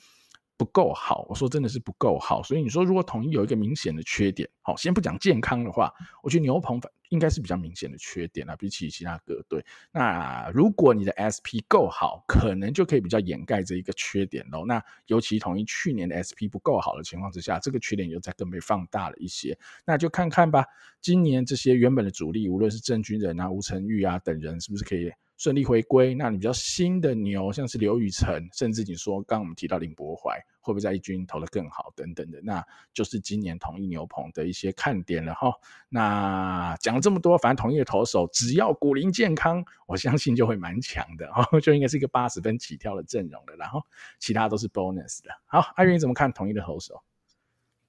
[0.56, 2.42] 不够好，我说真的是不够好。
[2.42, 9.64] 所以你说如果统一有一个明显的缺点，好，先不讲健康的话，我觉得牛棚应该是比较明显的缺点啊，比起其他各队。
[9.92, 14.64] 那如果你的 SP 够好，可能就可以比较掩盖这一个缺点喽。
[14.66, 19.58] 那尤其统一去年的 SP 不够好的情况之下，这个缺点又再更被放大了一些。
[19.84, 20.64] 那就看看吧，
[21.00, 25.12] 今年这些原本的主力，无论是郑军人啊、吴成玉啊等人，是不是可以？
[25.36, 35.52] 顺利回归，那你比较新的牛，像是刘宇辰，甚至你说刚刚我们提到林柏怀，会不会在一军投得更好等等的，那就是今年同一牛棚的一些看点了哈。
[35.88, 43.82] 那讲了这么多，反正同一的投手只要古林健康，我相信就会蛮强的哦，就应该是一个八十分起跳的阵容的，然后
[44.18, 45.30] 其他都是 bonus 的。
[45.44, 47.02] 好，阿云你怎么看同一的投手？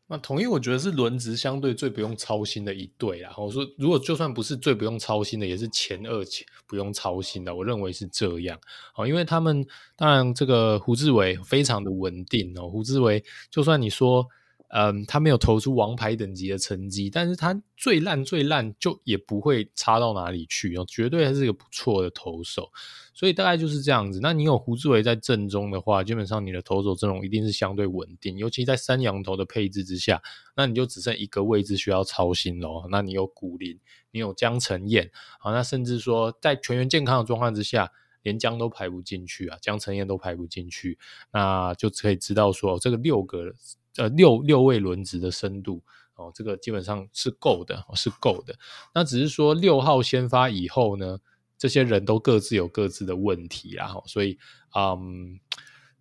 [0.08, 3.34] 那统一，我觉得是轮值相对最不用操心的一队啦。
[3.38, 7.56] 我说，如果就算不是最不用操心的，也是前二前不用操心的。
[7.56, 8.60] 我认为是这样。
[8.96, 9.66] 哦，因为他们
[9.96, 12.70] 当然这个胡志伟非常的稳定哦。
[12.70, 14.28] 胡志伟，就算你说。
[14.70, 22.70] 嗯，他没有投出王牌等级的成绩，但是他最烂最烂就也不会差到哪里去哦，绝对还是一个不错的投手，
[23.14, 24.20] 所以大概就是这样子。
[24.22, 30.22] 那你有胡志伟在阵中的话，基本上你的投手阵容一定是相对稳定，尤其在三洋投的配置之下，
[30.56, 32.88] 那你就只剩一个位置需要操心咯。
[32.92, 33.80] 那你有古林，
[34.12, 37.90] 你有江晨燕，好，那甚至说在全员健康的状况之下，
[38.28, 40.98] 连江都排不进去啊，江承燕都排不进去，
[41.32, 43.54] 那就可以知道说这个六个。
[44.00, 45.82] 呃，六六位轮值的深度
[46.18, 48.54] 哦，这个基本上是够的，是够的。
[48.94, 51.18] 那只是说六号先发以后呢，
[51.58, 53.92] 这些人都各自有各自的问题啦。
[54.06, 54.38] 所以，
[54.76, 55.40] 嗯，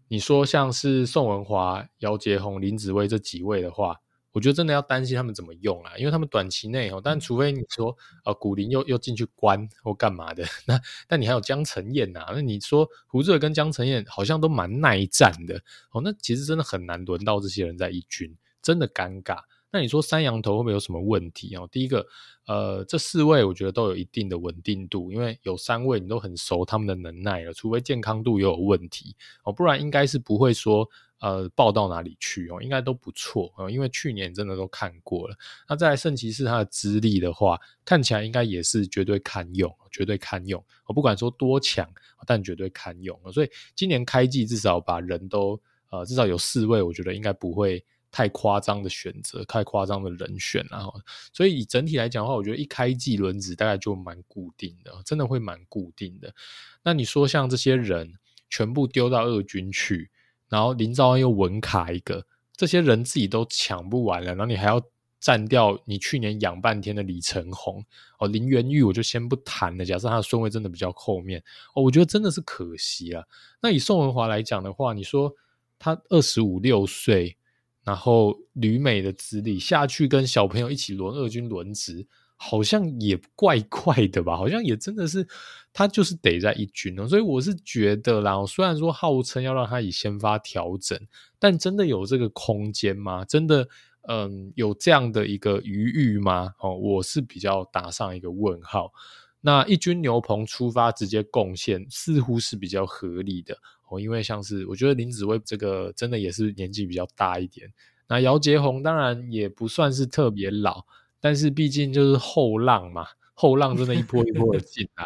[0.09, 3.99] 你说像是宋文华、姚杰宏、林子薇这几位的话，
[4.37, 15.59] 我觉得真的要担心他们怎么用啊，因为他们短期内哦，但除非你说呃古林又又进去关或干嘛的， 那但你还有江晨燕呐，那你说胡智为跟江晨燕好像都蛮耐战的
[15.91, 19.39] 哦，那其实真的很难轮到这些人在一军，真的尴尬。
[19.73, 21.67] 那你说三羊头会不会有什么问题哦？
[21.73, 22.07] 第一个，
[22.47, 30.87] 呃，这四位我觉得都有一定的稳定度，因为有三位你都很熟他们的能耐了，除非健康度又有问题哦，不然应该是不会说。
[31.19, 32.61] 呃，报到哪里去哦？
[32.61, 35.37] 应该都不错啊，因为去年真的都看过了。
[35.67, 40.63] 那再来圣骑士他的资历的话，看起来应该也是绝对堪用，绝对堪用。
[40.85, 41.91] 我不管说多强，
[42.27, 43.19] 但绝对堪用。
[43.33, 50.63] 所以今年开季至少把人都呃，至少有四位，我觉得应该不会太夸张的选择，太夸张的人选。
[50.71, 50.85] 啊，
[51.33, 56.35] 所以以整体来讲的话，我觉得一开季轮子大概就蛮固定的，真的会蛮固定的。
[56.83, 58.13] 那你说像这些人
[58.51, 60.11] 全部丢到二军去？
[60.49, 62.25] 然后林兆恩又稳卡一个，
[62.57, 64.81] 这些人自己都抢不完了，然后你还要
[65.19, 67.85] 占掉你去年养半天的李承鸿
[68.19, 69.85] 哦，林元玉我就先不谈了。
[69.85, 71.43] 假设他的顺位真的比较后面
[71.75, 73.25] 哦，我觉得真的是可惜啊。
[73.61, 75.35] 那以宋文华来讲的话，你说
[75.79, 77.37] 他二十五六岁，
[77.83, 82.07] 然后旅美的资历下去跟小朋友一起轮二军轮值。
[82.37, 85.27] 好像也怪 怪的吧，好像也真的是
[85.73, 90.99] 他就是得在一军哦，所以我是觉得啦，虽然说号称要让他以先发调整，
[91.39, 93.25] 但真的有这个空间吗？
[93.25, 93.69] 真的，
[94.09, 96.55] 嗯，有这样的一个余裕吗？
[96.61, 98.93] 哦，我是比较打上一个问号。
[99.41, 103.57] 那一军牛棚出发直接贡献，似乎是比较合理的
[103.89, 107.73] 哦，因为像是我觉得林子薇这个真的也是年纪比较大一点，
[108.09, 110.85] 那姚杰宏当然也不算是特别老。
[111.27, 115.05] 但是毕竟就是后浪嘛，后浪真的一波一波的进来，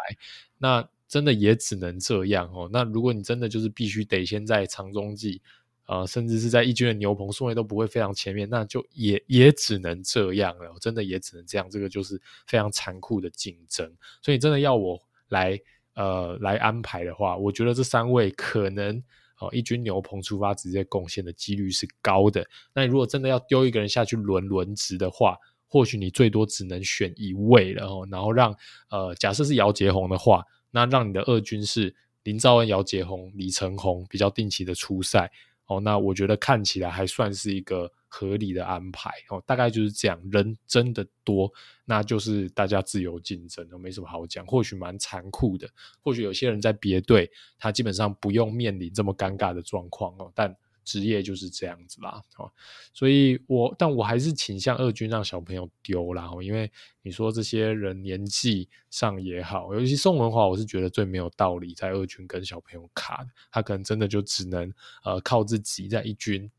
[0.59, 2.69] 那真的也只能这样哦。
[2.71, 5.41] 那如果你真的就是必须得先在长中继，
[5.87, 11.67] 呃，甚至是在一军的牛棚顺位都不会非常前面，那就也也只能这样了，真的也只能这样。
[11.71, 15.59] 这个就是非常残酷的竞争，所以真的要我来
[15.95, 19.01] 呃来安排的话，我觉得这三位可能
[19.39, 22.47] 哦、一军牛棚出发直接贡献的几率是高的。
[22.75, 25.35] 那你如果真的要丢一个人下去轮轮值的话，
[25.71, 28.53] 或许你最多只能选一位了哦，然后让
[28.89, 35.31] 呃，假设是姚杰宏的话，那让你的二军是林兆恩、姚杰宏、李承鸿比较定期的出赛
[35.67, 40.21] 哦，那我觉得看起来还算是一个合理的安排哦，大概就是这样。
[40.29, 41.49] 人真的多，
[41.85, 44.45] 那就是大家自由竞争，都没什么好讲。
[44.45, 45.69] 或许蛮残酷的，
[46.03, 50.53] 或许有些人在别队，他基本上不用面临这么尴尬的状况哦，但。
[50.83, 52.51] 职业就是这样子啦，哦，
[52.93, 66.49] 所以我但我还是倾向二军让小朋友丢啦，因为你说这些人年纪上也好，尤其宋文华，我是觉得最没有道理在二军跟小朋友卡的，他可能真的就只能呃靠自己在一军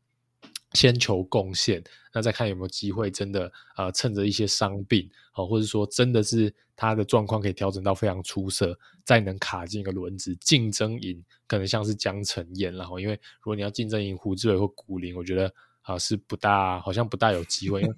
[0.73, 1.83] 先求贡献，
[2.13, 17.95] 那再看有没有机会真的呃趁着一些伤病哦，或者说真的是他的状况可以调整到非常出色，再能卡进一个轮子竞争赢，可能像是江承燕，然后因为如果你要竞争赢胡志伟或古林，我觉得啊、是不大，好像不大有机会，因为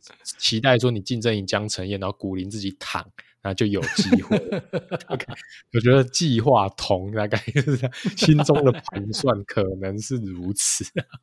[0.38, 3.04] 期待说你竞争赢江承燕，然后古林自己躺。
[3.46, 4.36] 那就有机会。
[5.72, 10.84] 我觉得计划同大概就是心中的盘算，可能是如此。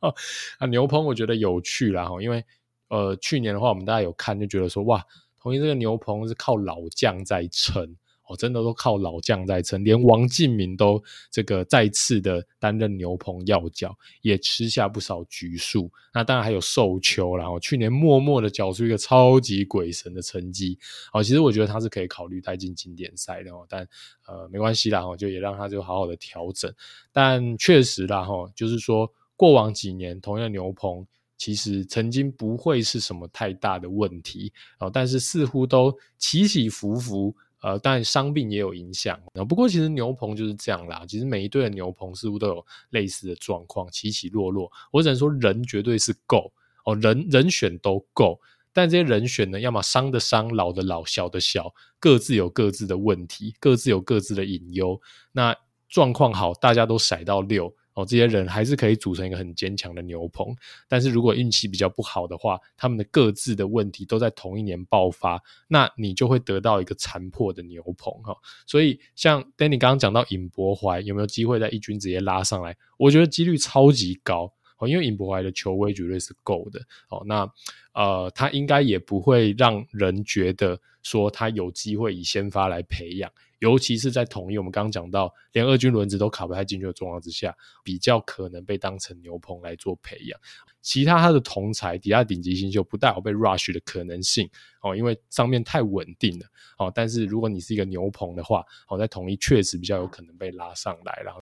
[0.58, 2.42] 啊，牛棚我觉得有趣啦，因为
[2.88, 5.04] 呃，去年的话，我们大家有看，就觉得说哇，
[5.38, 7.96] 同一这个牛棚是靠老将在撑。
[8.26, 15.90] 哦，真的都靠老将在撑，连王镜铭都这个再次的担任牛棚要角，也吃下不少局数。
[16.12, 20.78] 那当然还有寿球，然后去年默默的缴出一个超级鬼神的成绩。
[21.12, 23.86] 哦，其实我觉得他是可以考虑带进经典赛的哦，但
[24.26, 26.72] 呃没关系啦，哦就也让他就好好的调整。
[27.12, 31.06] 但确实啦，哈，就是说过往几年同样的牛棚
[31.36, 37.36] 其实曾经不会是什么太大的问题哦，但是似乎都起起伏伏。
[37.64, 39.18] 呃，但伤病也有影响。
[39.48, 41.02] 不过其实牛棚就是这样啦。
[41.08, 44.70] 其实每一队的牛棚似乎都有类似的状况，起起落落。
[44.92, 46.52] 我只能说人绝对是够
[46.84, 48.38] 哦，人人选都够。
[48.70, 55.00] 但这些人选呢，要么伤的伤，老的老，小的小，各自有各自的问题，各自有各自的隐忧。
[55.32, 55.56] 那
[55.88, 57.74] 状况好，大家都骰到六。
[57.94, 60.54] 哦，这些人还是可以组成一个很坚强的牛棚，
[60.88, 68.36] 但是如果运气比较不好的话，他们的各自的问题都在同一年爆发，那你就会得到一个残破的牛棚哈。
[68.66, 72.76] 所以像 Danny 刚刚讲到尹博怀有没有机会在一军直接拉上来？
[72.98, 76.80] 我觉得几率超级高哦，因为尹博怀的球威绝对是够的
[77.10, 77.22] 哦。
[77.26, 77.48] 那
[77.92, 83.30] 呃，他应该也不会让人觉得说他有机会以先发来培养。
[83.64, 90.38] 尤其是在统一，我们刚刚讲到，连二军轮子都卡不太进去的状况之下，比较可能被当成牛棚来做培养。
[90.82, 94.46] 其他他的同才底下顶级新秀不带有被 rush 的可能性
[94.82, 96.46] 哦，因为上面太稳定了
[96.78, 96.92] 哦。
[96.94, 101.42] 但是如果你是一个牛棚的话，哦，在统一确实比较有可能被拉上来，然后。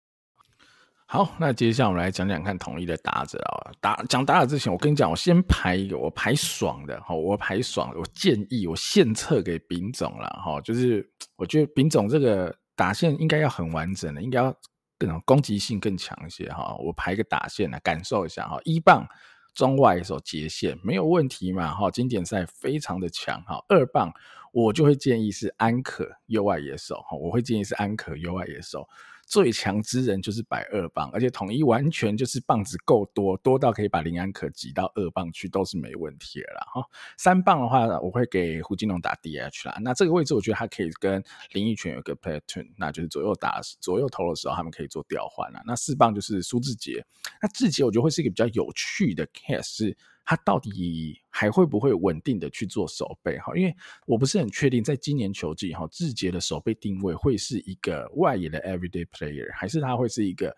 [1.10, 3.72] 好，那接下来我们来讲讲看统一的打者啊。
[3.80, 14.54] 打讲打者之前，我跟你讲，我先排一个，我排爽的哈，我排爽的，我建议我献策给丙总了哈，就是我觉得丙总这个打线应该要很完整的，应该要
[14.98, 16.76] 更攻击性更强一些哈。
[16.78, 19.08] 我排一个打线来感受一下哈，一棒
[19.54, 23.63] 中外手接线没有问题嘛哈，经典赛非常的强哈。
[23.70, 24.12] 二棒
[24.52, 28.86] 我就会建议是安可右外野手哈，我会建议是安可右外野手。
[29.28, 36.82] 最强之人就是摆二棒，而且统一完全就是棒子够多，多到可以把林安可挤到二棒去都是没问题的啦哈。
[37.18, 39.78] 三棒的话，我会给胡金龙打 DH 啦。
[39.82, 45.62] 那这个位置我觉得他可以跟林奕泉有个 platoon，那就是左右打左右投的时候他们可以做调换啦。
[45.66, 47.06] 那四棒就是苏志杰，
[47.42, 49.98] 那志杰我觉得会是一个比较有趣的 case 是。
[50.30, 53.40] 他到底还会不会稳定的去做守备？
[53.40, 53.74] 哈，因为
[54.06, 60.54] 我不是很确定，在今年球季哈，志杰的守备定位会是一个外野的 everyday player，还是他会是一个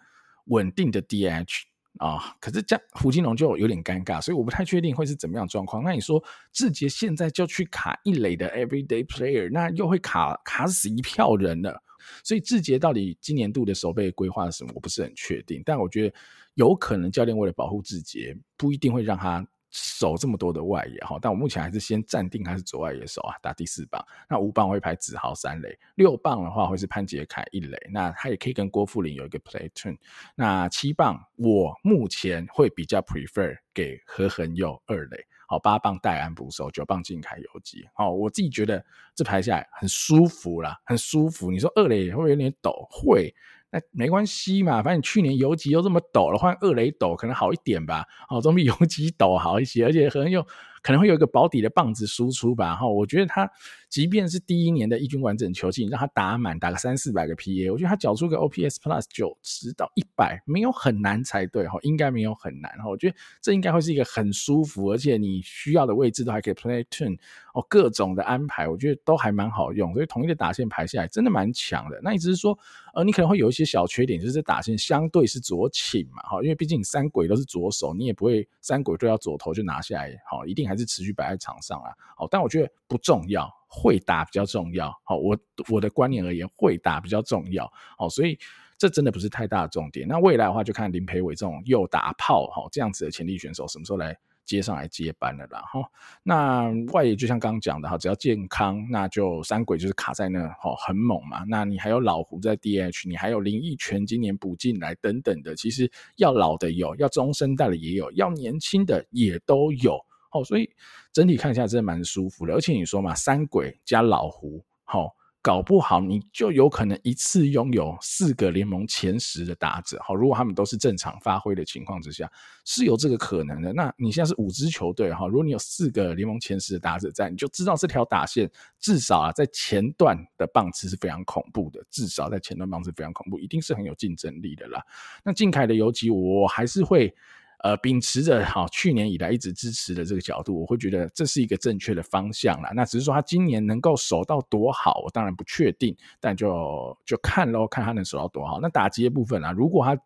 [0.45, 1.61] 稳定的 DH
[1.99, 2.35] 啊？
[2.41, 5.83] 可是这样胡金龙就有点尴尬，所以我不太确定会是怎么样状况。
[5.83, 6.19] 那你说
[6.51, 11.79] 志杰现在就去卡一垒的 everyday player，那又会卡卡死一票人了。
[12.23, 14.71] 所以志杰到底今年度的守备规划是什么？
[14.73, 15.61] 我不是很确定。
[15.63, 16.15] 但我觉得
[16.55, 19.47] 有可能教练为了保护志杰，不一定会让他。
[19.71, 24.03] 守这么多的外野哈，但我目前还是先暂定他是左外野手啊，打第四棒。
[24.27, 29.97] 那五棒会排子豪三垒，六棒的话会是潘杰凯一垒，那他也可以跟郭富林有一个 play turn。
[30.35, 37.87] 那七棒我目前会比较 prefer 给何恒佑二垒，好，八棒戴安捕手，九棒金凯游击。
[37.93, 41.51] 好，我自己觉得这排下来很舒服啦，很舒服。
[41.51, 42.87] 你说二垒会不会有点抖？
[42.89, 43.33] 会。
[43.71, 50.45] 那没关系嘛，反正去年游击又这么抖了，换二雷抖可能好一点吧，哦，总比游击抖好一些，而且可能又。
[50.81, 53.49] 可能会有一个保底的棒子输出吧，哈，我觉得他
[53.89, 67.17] 即便是第一年的一军完整球季，你让他打满打个三四百个 PA，我觉得他缴出个 OPS Plus 九十到一百没有很难才对，哈，应该没有很难，哈，我觉得这应该会是一个很舒服，而且你需要的位置都还可以 play turn
[67.53, 71.99] 哦，各种的安排，我觉得都还蛮好用，所以统一的打线排下来真的蛮强的。
[72.01, 72.57] 那你只是说，
[72.93, 80.68] 呃，你可能会有一些小缺点，就是打线相对是左倾嘛，哈，因为毕竟三鬼都是左手，你也不会三鬼都要左投就拿下来，好，一定。
[80.69, 85.37] 还是持续摆在场上啊，好，但我觉得不重要，会打比较重要，好，我
[85.69, 88.37] 我的观念而言，会打比较重要，好，所以
[88.77, 90.07] 这真的不是太大的重点。
[90.07, 94.15] 那未来的话，就看林培伟这种右打炮，哈，这样子的潜力选手什么时候来
[94.45, 95.61] 接上来接班了啦。
[95.71, 95.81] 哈，
[96.23, 101.43] 那外野就像刚刚讲的哈，只要健康，那就三鬼就是卡在那哈，很猛嘛。
[101.47, 109.99] 那你还有老胡在 DH，你还有林益全今年补进来等等的，其实要老的有，要中生代的也有，要年轻的也都有。
[110.31, 110.69] 哦，所以
[111.11, 112.53] 整体看起来真的蛮舒服的。
[112.53, 115.15] 而且你说嘛，三鬼加老胡，好。
[115.41, 122.29] 搞不好你就有可能一次拥有四个联盟前十的打者，好，如果他们都是正常发挥的情况之下，
[122.65, 123.71] 是有这个可能的。
[123.71, 128.51] 那你现在是五支球队哈，如果你有四个联盟前十的打者在，你就知道这条打线
[128.81, 134.83] 至少啊在前段的棒次是非常恐怖的，至少在前段棒次非常恐怖，一定是很有竞争力的啦。
[135.23, 137.15] 那靖凯的游击，我还是会。
[137.59, 142.71] 呃，秉持着好去年以来一直支持的这个角度，我会觉得这是一个正确的方向啦。
[142.73, 148.59] 那只是说他今年能够守到多好，我当然不确定，但就就看喽，看他能守到多好。
[148.61, 149.97] 那打击的部分啊，如果他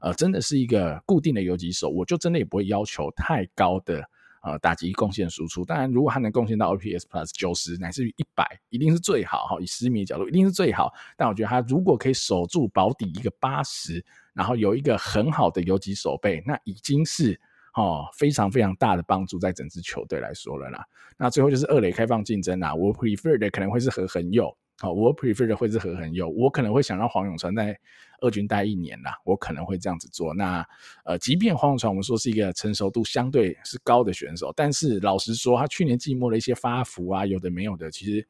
[0.00, 4.08] 呃真的是一个固定的游击手，我就真的也不会要求太高的
[4.40, 5.64] 呃打击贡献输出。
[5.64, 9.56] 当然，如果他能贡献到 OPS Plus 九十乃至于一百，一定是最好哈。
[9.60, 10.92] 以十米的角度，一定是最好。
[11.16, 14.04] 但我觉得他如果可以守住保底一个八十。
[14.32, 17.38] 然后有一个很好的游击守备，那已经是
[17.74, 20.86] 哦非常非常大的帮助，在整支球队来说了啦。
[21.18, 27.78] 那最后就是二垒开放竞争啦，我 prefer 的可能会是和恒佑，好，我 prefer 的会是何恒佑，我可能会想让黄永传在
[28.22, 30.32] 二军待一年啦，我可能会这样子做。
[30.32, 30.66] 那
[31.04, 38.26] 呃，即便黄永传我们说是一个成熟度相对是高的选手，但是老实说，他去年季末的一些发福啊，有的没有的，其实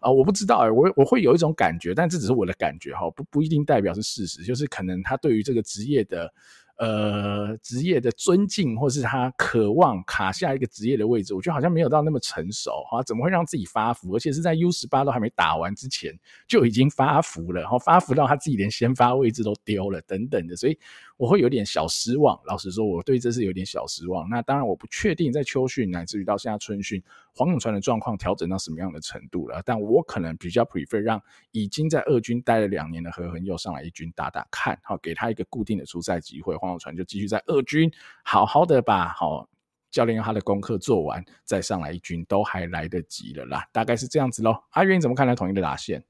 [0.00, 6.32] 啊、我不知道哎、我我会有一种感觉，但这只是我的感觉哈，不不一定代表是事实，就是可能他对于这个职业的。
[6.76, 14.14] 呃，职业的尊敬，或是他渴望卡下一个职业的位置，我觉得好像没有到那么成熟哈，怎么会让自己发福？
[14.14, 16.12] 而且是在 U 十八都还没打完之前
[16.48, 20.78] 就已经发福了，然后发福到他自己连先发位置都丢了等等的，所以。
[21.16, 24.28] 我会有点小失望，老实说，我对这是有点小失望。
[24.28, 27.00] 那当然，我不确定在秋训乃至于到现在春训，
[27.34, 29.62] 黄永传的状况调整到什么样的程度了。
[29.64, 36.56] 但我可能比较 prefer 让已经在二军待了两年的何恒佑上来一军打打看，好，给他一个固定的出赛机会。
[36.56, 37.90] 黄永传就继续在二军
[38.22, 39.48] 好好的把好
[39.90, 43.68] 教练用他的功课做完，再上来一军都还来得及了啦。
[43.72, 44.64] 大概是这样子喽。
[44.70, 46.04] 阿元你怎么看待统一的打线？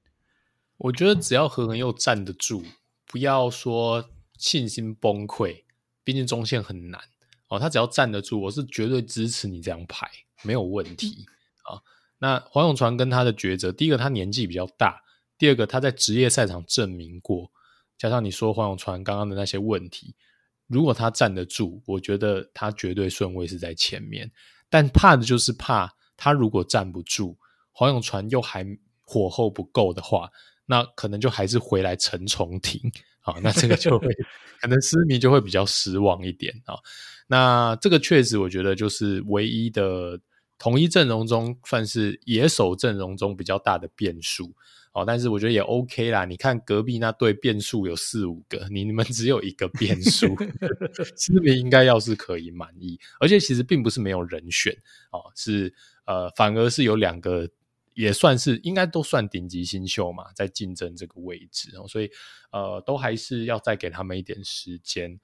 [0.76, 2.62] 我觉得只要何恒佑站得住，
[3.06, 4.10] 不要说。
[4.36, 5.62] 信心崩溃，
[6.02, 7.00] 毕竟中线很难
[7.46, 7.56] 哦。
[7.56, 10.10] 他只要站得住，我是绝对支持你这样排，
[10.44, 11.26] 没有问题
[11.64, 11.82] 啊。
[12.18, 15.02] 那黄永传跟他的抉择，第一个他年纪比较大，
[15.36, 17.50] 第二个他在职业赛场证明过，
[17.98, 20.14] 加上你说黄永传刚刚的那些问题，
[20.68, 24.30] 如果他站得住，我觉得他绝对顺位是在前面。
[24.70, 27.36] 但怕的就是怕他如果站不住，
[27.72, 28.66] 黄永传又还
[29.02, 30.30] 火候不够的话，
[30.66, 32.80] 那可能就还是回来陈重廷。
[33.20, 34.08] 好，那这个就会
[34.60, 36.74] 可能狮迷就会比较失望一点啊。
[37.26, 40.18] 那这个确实，我觉得就是唯一的
[40.58, 44.54] 统一阵容中，算是野手阵容中比较大的变数。
[44.92, 46.24] 哦，但是我觉得也 OK 啦。
[46.24, 50.36] 你看隔壁那队变数有四五个，你你们只有一个变数，
[51.18, 52.98] 狮迷应该要是可以满意。
[53.18, 54.72] 而且其实并不是没有人选
[55.10, 55.74] 哦，是
[56.06, 57.48] 呃，反而是有两个。
[57.96, 62.10] 也算是应该都算顶级新秀嘛，在竞争这个位置哦，所以
[62.50, 65.20] 呃，都还是要再给他们一点时间。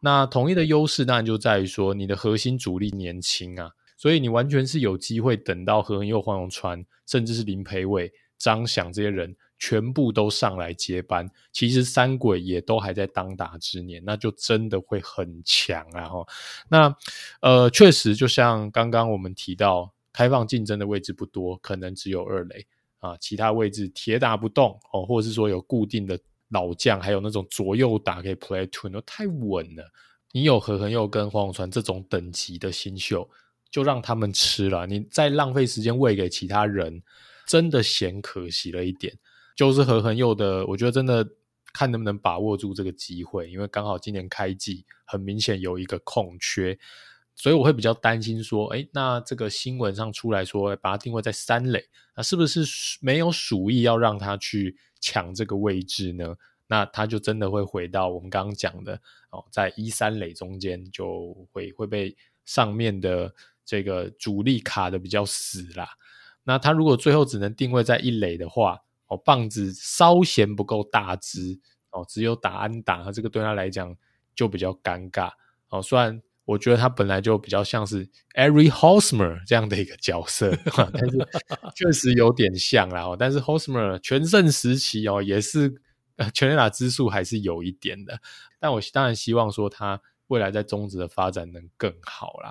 [0.00, 16.08] 那统一的优势当然就在于说，你的核心主力年轻啊，所以你完全是有机会等到何恒佑、黄永川，甚至是林培伟、张翔这些人全部都上来接班，其实三鬼也都还在当打之年，那就真的会很强啊！
[16.08, 16.26] 哈，
[16.68, 16.96] 那
[17.40, 19.92] 呃，确实就像刚刚我们提到。
[20.16, 22.64] 开放竞争的位置不多，可能只有二垒
[23.00, 26.16] 啊，其他位置铁打不动哦，或者是说有固定的
[26.50, 29.84] 老将，还有那种左右打可以 playtoon 都太稳了。
[30.30, 33.28] 你有何恒佑跟黄永川这种等级的新秀，
[33.74, 37.02] 就让他们吃了，你再浪费时间喂给其他人，
[37.44, 39.12] 真的嫌可惜了一点。
[39.56, 41.26] 就是何恒佑的，我觉得真的
[41.72, 46.78] 看能不能把握住这个机会，因为刚好今年开季很明显有一个空缺。
[47.34, 51.84] 所以我会比较担心说，哎，那这个新闻上出来说，把它定位在三垒，
[52.16, 52.64] 那是不是
[53.00, 56.36] 没有鼠意要让他去抢这个位置呢？
[56.68, 58.94] 那他就真的会回到我们刚刚讲的
[59.30, 63.34] 哦，在一三垒中间就会会被上面的
[63.64, 65.88] 这个主力卡得比较死啦。
[66.44, 71.58] 那他如果最后只能定位在一垒的话，哦，棒子稍嫌不够大只
[71.90, 73.96] 哦，只有打安打，这个对他来讲
[74.34, 75.30] 就比较尴尬
[75.68, 76.22] 哦，虽然。
[76.46, 80.54] 我觉得他本来就比较像是 Eric Hosmer 这样的一个角色，
[80.92, 81.16] 但是
[81.74, 83.16] 确实有点像啦。
[83.18, 85.80] 但是 Hosmer 全盛时期哦，也是
[86.34, 88.20] 全垒打支数还是有一点的。
[88.60, 92.50] 但我当然希望说他未来在中职的发展能更好啦。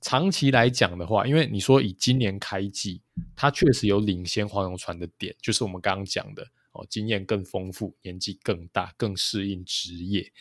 [0.00, 3.02] 长期来讲的话，因为你说以今年开季，
[3.34, 10.32] 他确实有领先黄永传的点，就是我们刚刚讲的哦，经验更丰富，年纪更大，更适应职业。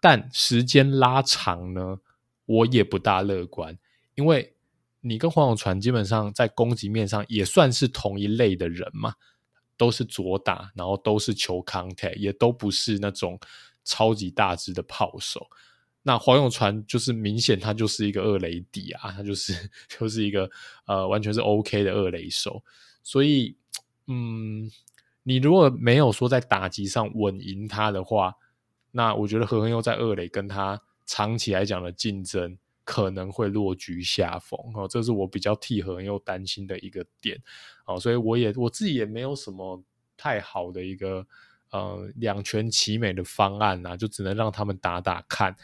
[0.00, 1.98] 但时间拉长呢，
[2.46, 3.78] 我也不大乐观，
[4.14, 4.54] 因为
[5.00, 9.14] 你跟黄永传基本上在攻击面上也算是同一类的人嘛，
[9.76, 13.38] 都是左打，然后都是求 contact，也都不是那种
[13.84, 15.48] 超级大只的炮手。
[16.04, 19.54] 那黄永传就是明显他就是一个二雷底啊，他就是
[19.88, 20.50] 就是一个
[20.86, 22.62] 呃完全是 OK 的二雷手，
[23.02, 23.56] 所以
[24.08, 24.70] 嗯，
[25.22, 28.34] 你如果没有说在打击上稳赢他的话，
[28.90, 37.40] 那我觉得何恒佑在二雷跟他长期来讲的竞争可能会落居下风哦，这是我比较替何恒佑担心的一个点
[37.86, 39.80] 哦，所以我也我自己也没有什么
[40.16, 41.24] 太好的一个
[41.70, 45.56] 呃两全其美的方案、啊，就只能让他们打打看。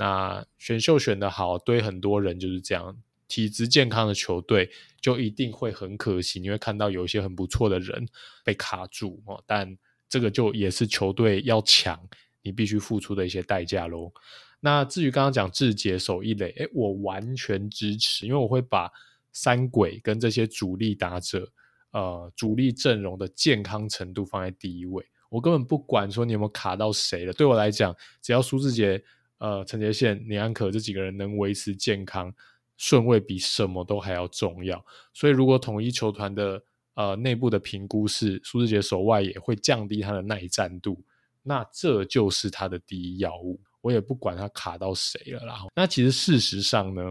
[0.00, 2.96] 那选秀选得好，对很多人就是这样。
[3.28, 8.08] 体质健康的球队就一定会很可惜，你会看到有一些很不错的人
[8.42, 9.44] 被卡住哦。
[9.46, 9.76] 但
[10.08, 12.00] 这个就也是球队要抢，
[12.40, 14.10] 你必须付出的一些代价喽。
[14.58, 18.90] 那至于刚刚讲志杰守一垒，诶，我完全支持，因为我会把
[19.32, 21.46] 三鬼跟这些主力打者，
[21.90, 25.04] 呃，主力阵容的健康程度放在第一位。
[25.28, 29.04] 我根本不管说你有没有卡到谁了，对我来讲，只要苏志杰。
[29.40, 32.30] 呃，陈杰宪、林安可这几个人能维持健康
[32.76, 34.84] 顺位，比什么都还要重要。
[35.14, 36.62] 所以，如果统一球团的
[36.92, 41.02] 呃内部的评估是苏志杰守外野会降低他的耐战度，
[41.42, 43.58] 那这就是他的第一要务。
[43.80, 45.66] 我也不管他卡到谁了啦。
[45.74, 47.10] 那其实事实上呢，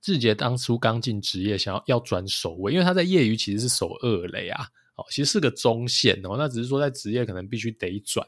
[0.00, 6.34] 志杰当初刚进职业，想要要转守卫，因为他在业余其实是守二垒啊，哦，其实是个中线哦。
[6.36, 8.26] 那只是说在职业可能必须得转。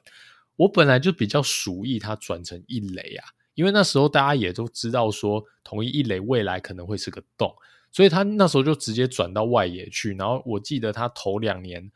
[0.56, 7.54] 我本来就比较熟意他转成一垒啊，因为那时候大家也都知道说，统一一垒未来可能会是个洞，
[7.92, 10.14] 所以他那时候就直接转到外野去。
[10.14, 11.90] 然后我记得他头两年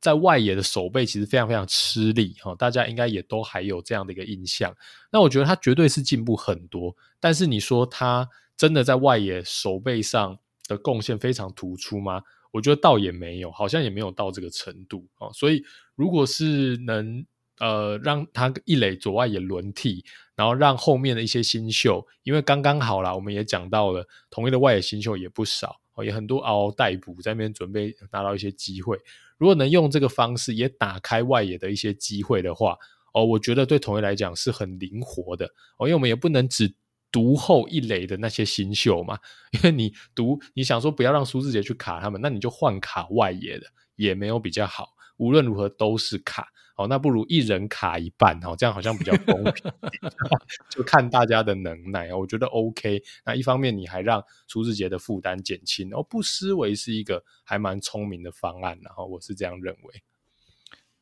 [0.00, 4.74] 在外野的守备其实非常非常吃力哈，大家应该也都还有这样的一个印象。
[5.12, 8.26] 那我觉得他绝对是进步很多，但是你说他
[8.56, 12.22] 真的在外野守备上的贡献非常突出吗？
[12.50, 15.28] 我觉得倒也没有，好像也没有到这个程度啊。
[15.32, 15.62] 所以
[15.94, 17.26] 如果是能。
[17.60, 20.04] 呃，让他一垒左外野轮替，
[20.34, 28.98] 然后让后面的一些新秀，因为刚刚好啦，我们也讲到了，统一的外野新秀也不少哦，也很多嗷嗷待哺，在那边准备拿到一些机会。
[29.36, 32.76] 如果能用这个方式也打开外野的一些机会的话，
[33.12, 35.46] 哦，我觉得对统一来讲是很灵活的
[35.78, 36.74] 哦，因为我们也不能只
[37.12, 39.18] 独厚一垒的那些新秀嘛，
[39.52, 44.94] 因为你独你想说不要让苏志杰去卡他们，那你就换卡外野的，也没有比较好。
[45.16, 46.48] 无论如何都是卡，
[46.80, 49.70] 哦，那不如一人卡一半，哦，这样好像比较公平，
[50.70, 53.02] 就看大家的能耐，我觉得 OK。
[53.26, 60.02] 那一方面你还让苏志杰的负担减轻，哦，不失为是一个还蛮聪明的方案，然后我是这样认为。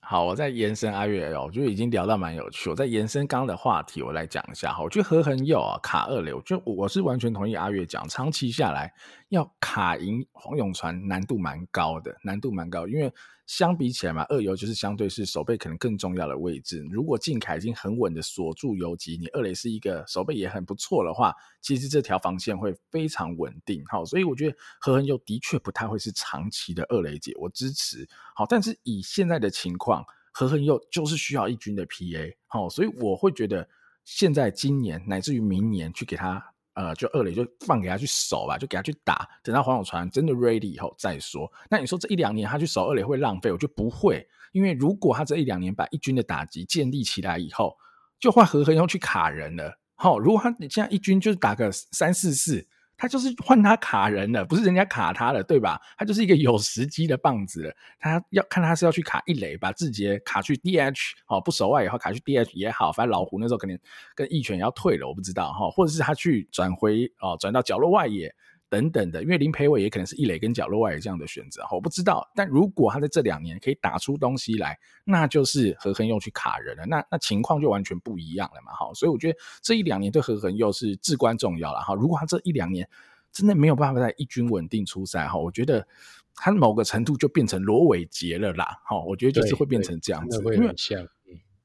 [0.00, 2.70] 好，我再延伸阿月哦，我觉得已经聊到蛮有趣。
[2.70, 4.82] 我再延伸刚刚的话题，我来讲一下哈。
[4.82, 8.90] 我觉得何恒佑啊卡二垒，我觉得我是完全同意阿月讲，长期下来
[9.28, 13.12] 要卡赢黄永传难度蛮高的，难度蛮高，因为。
[13.48, 16.86] 相比起来嘛，二游就是相对是守备可能更重要的位置。
[16.90, 23.82] 如果靖凯已经很稳的锁住游击，你二垒是一个守备也很不错的话，其实这条防线会非常稳定。
[23.86, 28.06] 好，所以我觉得何恒佑的确不太会是长期的二垒姐，我支持。
[28.34, 32.36] 好，但是以现在的情况，何恒佑就是需要一军的 PA。
[32.48, 33.66] 好，所以我会觉得
[34.04, 36.52] 现在今年乃至于明年去给他。
[36.78, 41.50] 呃，就二垒就放给他去守吧，就给他去打，等到黄永传真的 ready 以后再说。
[41.68, 43.50] 那你说这一两年他去守二垒会浪费？
[43.50, 47.76] 我就不会，因为如果他这一两年把一军的打击建立起来以后，
[48.20, 49.76] 就换何恒佑去卡人了。
[49.96, 52.64] 好，如果他你现在一军就是打个三四四。
[52.98, 55.80] 他就是换他卡人了，不是人家卡他了，对吧？
[55.96, 57.74] 他就是一个有时机的棒子。
[57.98, 63.78] 他要看他是要去卡一垒，把志杰卡去 DH，哦，不守外以后卡去 DH 也好，反正老胡那时候肯定
[64.16, 68.34] 跟一拳要退了，我不知道哈，或者是他去转回哦，转到角落外野。
[68.70, 72.28] 等等的，因为林培伟也可能是一垒跟角落外野这样的选择，我不知道。
[72.34, 78.92] 但如果他在这两年可以打出东西来，那就是何恒佑去卡人了，那那情况就完全不一样了嘛，哈。
[78.94, 81.94] 所以我觉得这一两年对何恒佑是至关重要了，哈。
[81.94, 82.88] 如果他这一两年
[83.32, 85.86] 真的没有办法在一军稳定出赛，哈，我觉得
[86.34, 88.98] 他某个程度就变成罗伟杰了啦，哈。
[89.02, 91.06] 我觉得就是会变成这样子，因为像。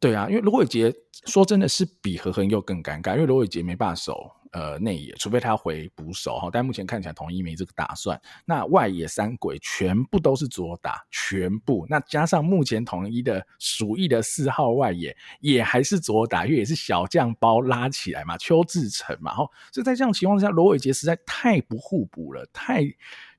[0.04, 0.94] 对啊，因为罗伟杰
[1.28, 8.22] 说真的是比何恒佑更尴尬，因为罗伟杰没办法守呃内野，除非他回捕手哈，但目前看起来统一没这个打算。
[8.44, 22.84] 那外野三鬼全部都是左打，全部，那加上目前统一的属意的四号外野也还是左打，因为也是小将包拉起来嘛，邱志成嘛，哈，所以在这样情况下，罗伟杰实在太不互补了，太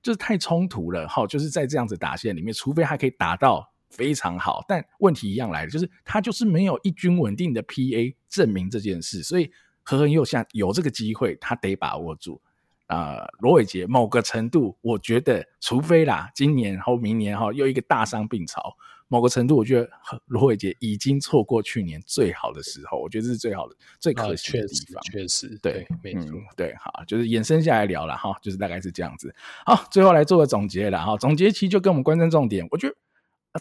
[0.02, 3.73] 就是太冲突了，哈，就是在这样子打线里面，除非他可以打到。
[3.96, 9.50] 非常好，但问题一样来了，就是他就是没有一军稳定的 PA 证明这件事，所以
[9.82, 12.40] 何恒佑下有这个机会，他得把握住。
[12.86, 18.76] 啊、呃，罗伟杰某个程度，我觉得，除非啦，今年后明年哈又一个大伤病潮，
[19.08, 19.88] 某个程度，我觉得
[20.26, 25.02] 罗伟杰已经错过去年最好的时候，我觉得这是最好的、最可惜的地方。
[25.02, 29.34] 确实，确实对，对，没错、嗯，对，好，就是延伸下来聊了哈，就是大概是这样子。
[29.64, 32.94] 好，最后来做个总结了哈，总结期就跟我们关键重点，我觉得。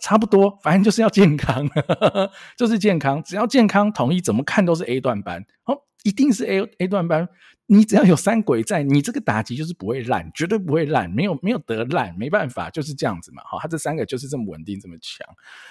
[0.01, 1.69] 差不多，反正就是要健康，
[2.57, 3.21] 就是健康。
[3.23, 7.29] 只要健康，统一怎么看都是 A 段班，哦，一定是 A A 段班。
[7.67, 13.41] 你只要有三鬼在，你这个打击就是不会烂，绝对不会烂，没有没有得烂，没办法，就是这样子嘛。
[13.43, 15.25] 哈，他这三个就是这么稳定，这么强。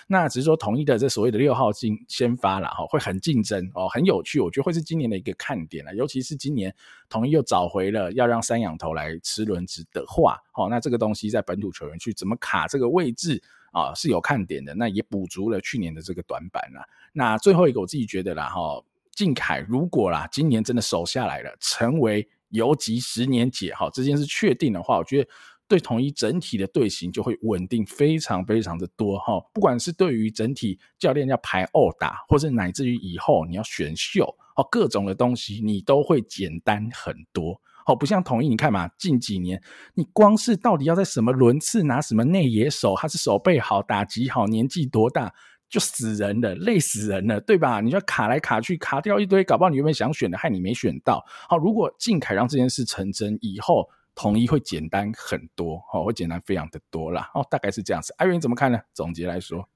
[0.06, 5.94] 那只是说统一的这所谓的六号进先发了哈，会很竞争哦，很有趣，我觉得会是今年的一个看点了。
[5.94, 6.74] 尤其是今年
[7.10, 13.42] 统一又找回了要让三仰头来吃轮值的话，好，那这个东西在本土球员去怎么卡这个位置？
[13.72, 16.86] 啊、是有看点的，那也补足了去年的这个短板啦。
[17.12, 25.30] 那最后一个，我自己觉得啦，哈，靖凯如果啦，今年真的守下来了，成为游击十年解，哈，这件事确定的话，我觉得
[25.66, 29.40] 对统一整体的队形就会稳定非常非常的多，哈。
[29.54, 34.24] 不管是对于整体教练要排二打，或是乃至于以后你要选秀，
[34.56, 37.58] 哦，各种的东西你都会简单很多。
[37.84, 39.62] 好，不像统一，你看嘛，近几年
[39.94, 45.32] 你光是到底要在什么轮次拿什么内野手，他是守备好、打击好、年纪多大，
[45.68, 47.80] 就死人了，累死人了，对吧？
[47.80, 51.24] 你要卡来卡去，卡掉一堆，搞不好你原本想选的，害你没选到。
[51.48, 57.30] 好，如果靖凯让这件事成真以后，统一会简单很多，好，会简单非常的多啦。
[57.34, 58.14] 哦，大概是这样子。
[58.18, 58.78] 艾伦你怎么看呢？
[58.92, 59.66] 总结来说，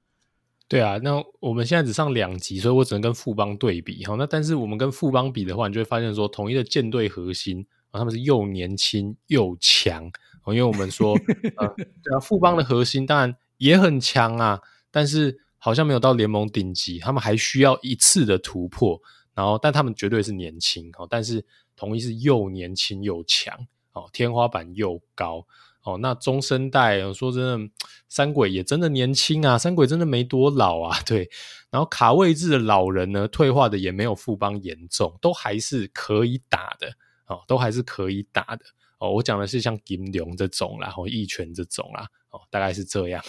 [0.69, 4.05] 对啊，那我们现在只上两集，所以我只能跟富邦对比。
[4.05, 7.67] 好，那但是我们跟富邦比的话，你就会发现说，统一的舰队核心。
[7.97, 10.05] 他们是又年轻又强，
[10.47, 11.15] 因为我们说，
[11.57, 19.01] 呃，对啊，富邦的核心当然也很强啊，但是好像没有到联盟顶级，他们还需要一次的突破。
[19.35, 21.45] 然后，但他们绝对是年轻哦，但是
[21.77, 23.55] 同一是又年轻又强
[23.93, 25.47] 哦，天花板又高
[25.83, 25.99] 哦。
[25.99, 27.75] 那中生代，说真的，
[28.09, 31.29] 三鬼也真的年轻啊，三鬼真的没多老啊， 对。
[31.71, 36.97] 然后卡位置的老人呢，退化的也没有富邦严重，都还是可以打的。
[37.27, 38.65] 哦，都还是可以打的
[38.99, 39.11] 哦。
[39.13, 43.23] 我讲的是像金龙这种啦，或一拳这种啦，哦，大概是这样。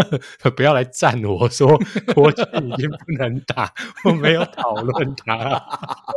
[0.56, 1.68] 不要来赞我说
[2.14, 3.72] 国庆已经不能打，
[4.04, 5.60] 我没有讨论他。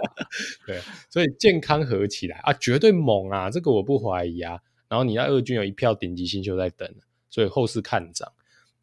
[0.65, 4.59] 对，所以健康合起来啊，绝对猛啊，这个我不怀疑啊。
[4.87, 6.87] 然后你在二军有一票顶级新秀在等，
[7.29, 8.31] 所以后市看涨。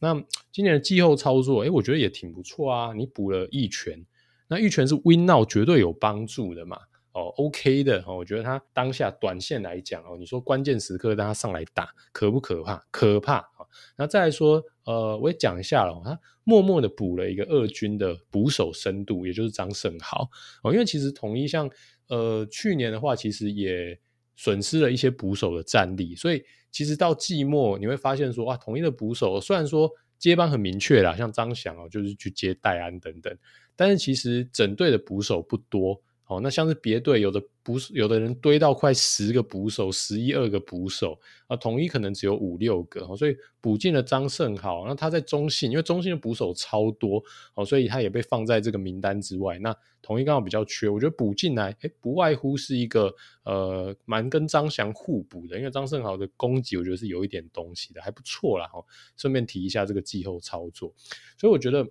[0.01, 2.93] 那今年的季后操作，哎，我觉得也挺不错啊。
[2.93, 4.05] 你补了一拳，
[4.49, 6.77] 那一拳是 win now 绝对有帮助的嘛。
[7.13, 12.83] 哦，OK 的哦，我觉得他当下短线来讲哦，你说关键时刻让他上来打，可不可怕？
[12.91, 13.67] 可怕啊！
[13.97, 20.27] 那再来说，呃，我也讲一下了，他默默的补了一个二军的捕手深度，也就是张胜豪
[20.63, 21.71] 哦，因为其实统一像
[22.09, 23.99] 呃去年的话，其实也
[24.35, 33.37] 损失了一些捕手的战力，所以其实到季末你会发现说，哇，统一的捕手虽然说接班很明确啦，像张翔哦，就是去接戴安等等，
[33.77, 36.01] 但是其实整队的捕手不多。
[36.33, 47.23] 哦，那像是别队有的捕手，有的人堆到快十个捕手，十一二个捕手啊，统一可能只有五六个，所以补进了张胜豪，那他在中信，因为中信的捕手超多，
[47.55, 49.59] 哦，所以他也被放在这个名单之外。
[49.59, 53.15] 那统一刚好比较缺，我觉得补进来，哎，不外乎是一个
[53.45, 58.71] 呃，蛮跟张翔互补的，因为张胜豪的攻击我觉得是有一点东西的，还不错啦。
[58.73, 58.85] 哦，
[59.17, 60.95] 顺便提一下这个季后操作，
[61.37, 61.89] 所以我觉得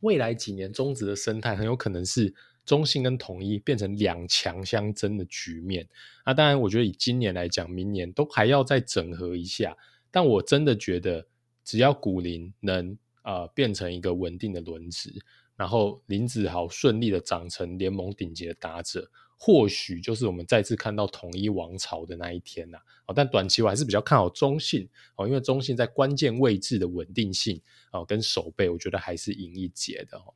[0.00, 2.34] 未来几年中职的生态很有可能是。
[2.66, 5.88] 中信跟统一变成两强相争的局面，
[6.26, 9.74] 那当然，我觉得以今年来讲，明年都还要再整合一下。
[10.10, 11.24] 但我真的觉得，
[11.64, 15.14] 只要古林能呃变成一个稳定的轮值，
[15.56, 19.08] 然后林子豪顺利的长成联盟顶级的打者，
[19.38, 22.78] 或许就是我们再次看到统一王朝的那一天呐。
[23.06, 27.60] 哦，但短期我还是比较看好中信哦，因为中信在关键位置的稳定性
[27.92, 30.34] 哦跟守备，我觉得还是赢一截的哦。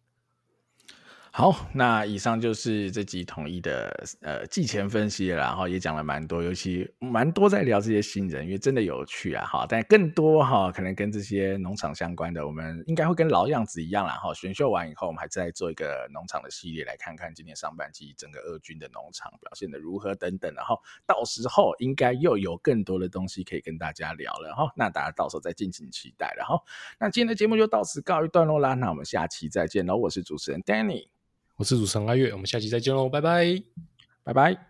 [1.33, 9.64] 好，那以上就是这集统一的呃季前分析了，然后也讲了蛮多，尤其蛮多在聊这些新人，因为真的有趣啊哈。
[9.68, 14.35] 但更多哈，可能跟这些农场相关的，我们应该会跟老样子一样啦哈。
[14.35, 20.53] 选秀完以后，我们还在做一个农场的系列，来看看今年上半季整个二军的农场表现得如何等等。
[20.57, 24.72] 然后到时候应该又有更多的东西可以跟大家聊了哈。
[24.74, 26.61] 那大家到时候再敬请期待了哈。
[26.99, 28.74] 那今天的节目就到此告一段落啦。
[28.74, 31.19] 那我们下期再见喽，我是主持人 Danny。
[31.61, 33.62] 我是主持人阿月，我们下期再见喽，拜拜，
[34.24, 34.69] 拜拜。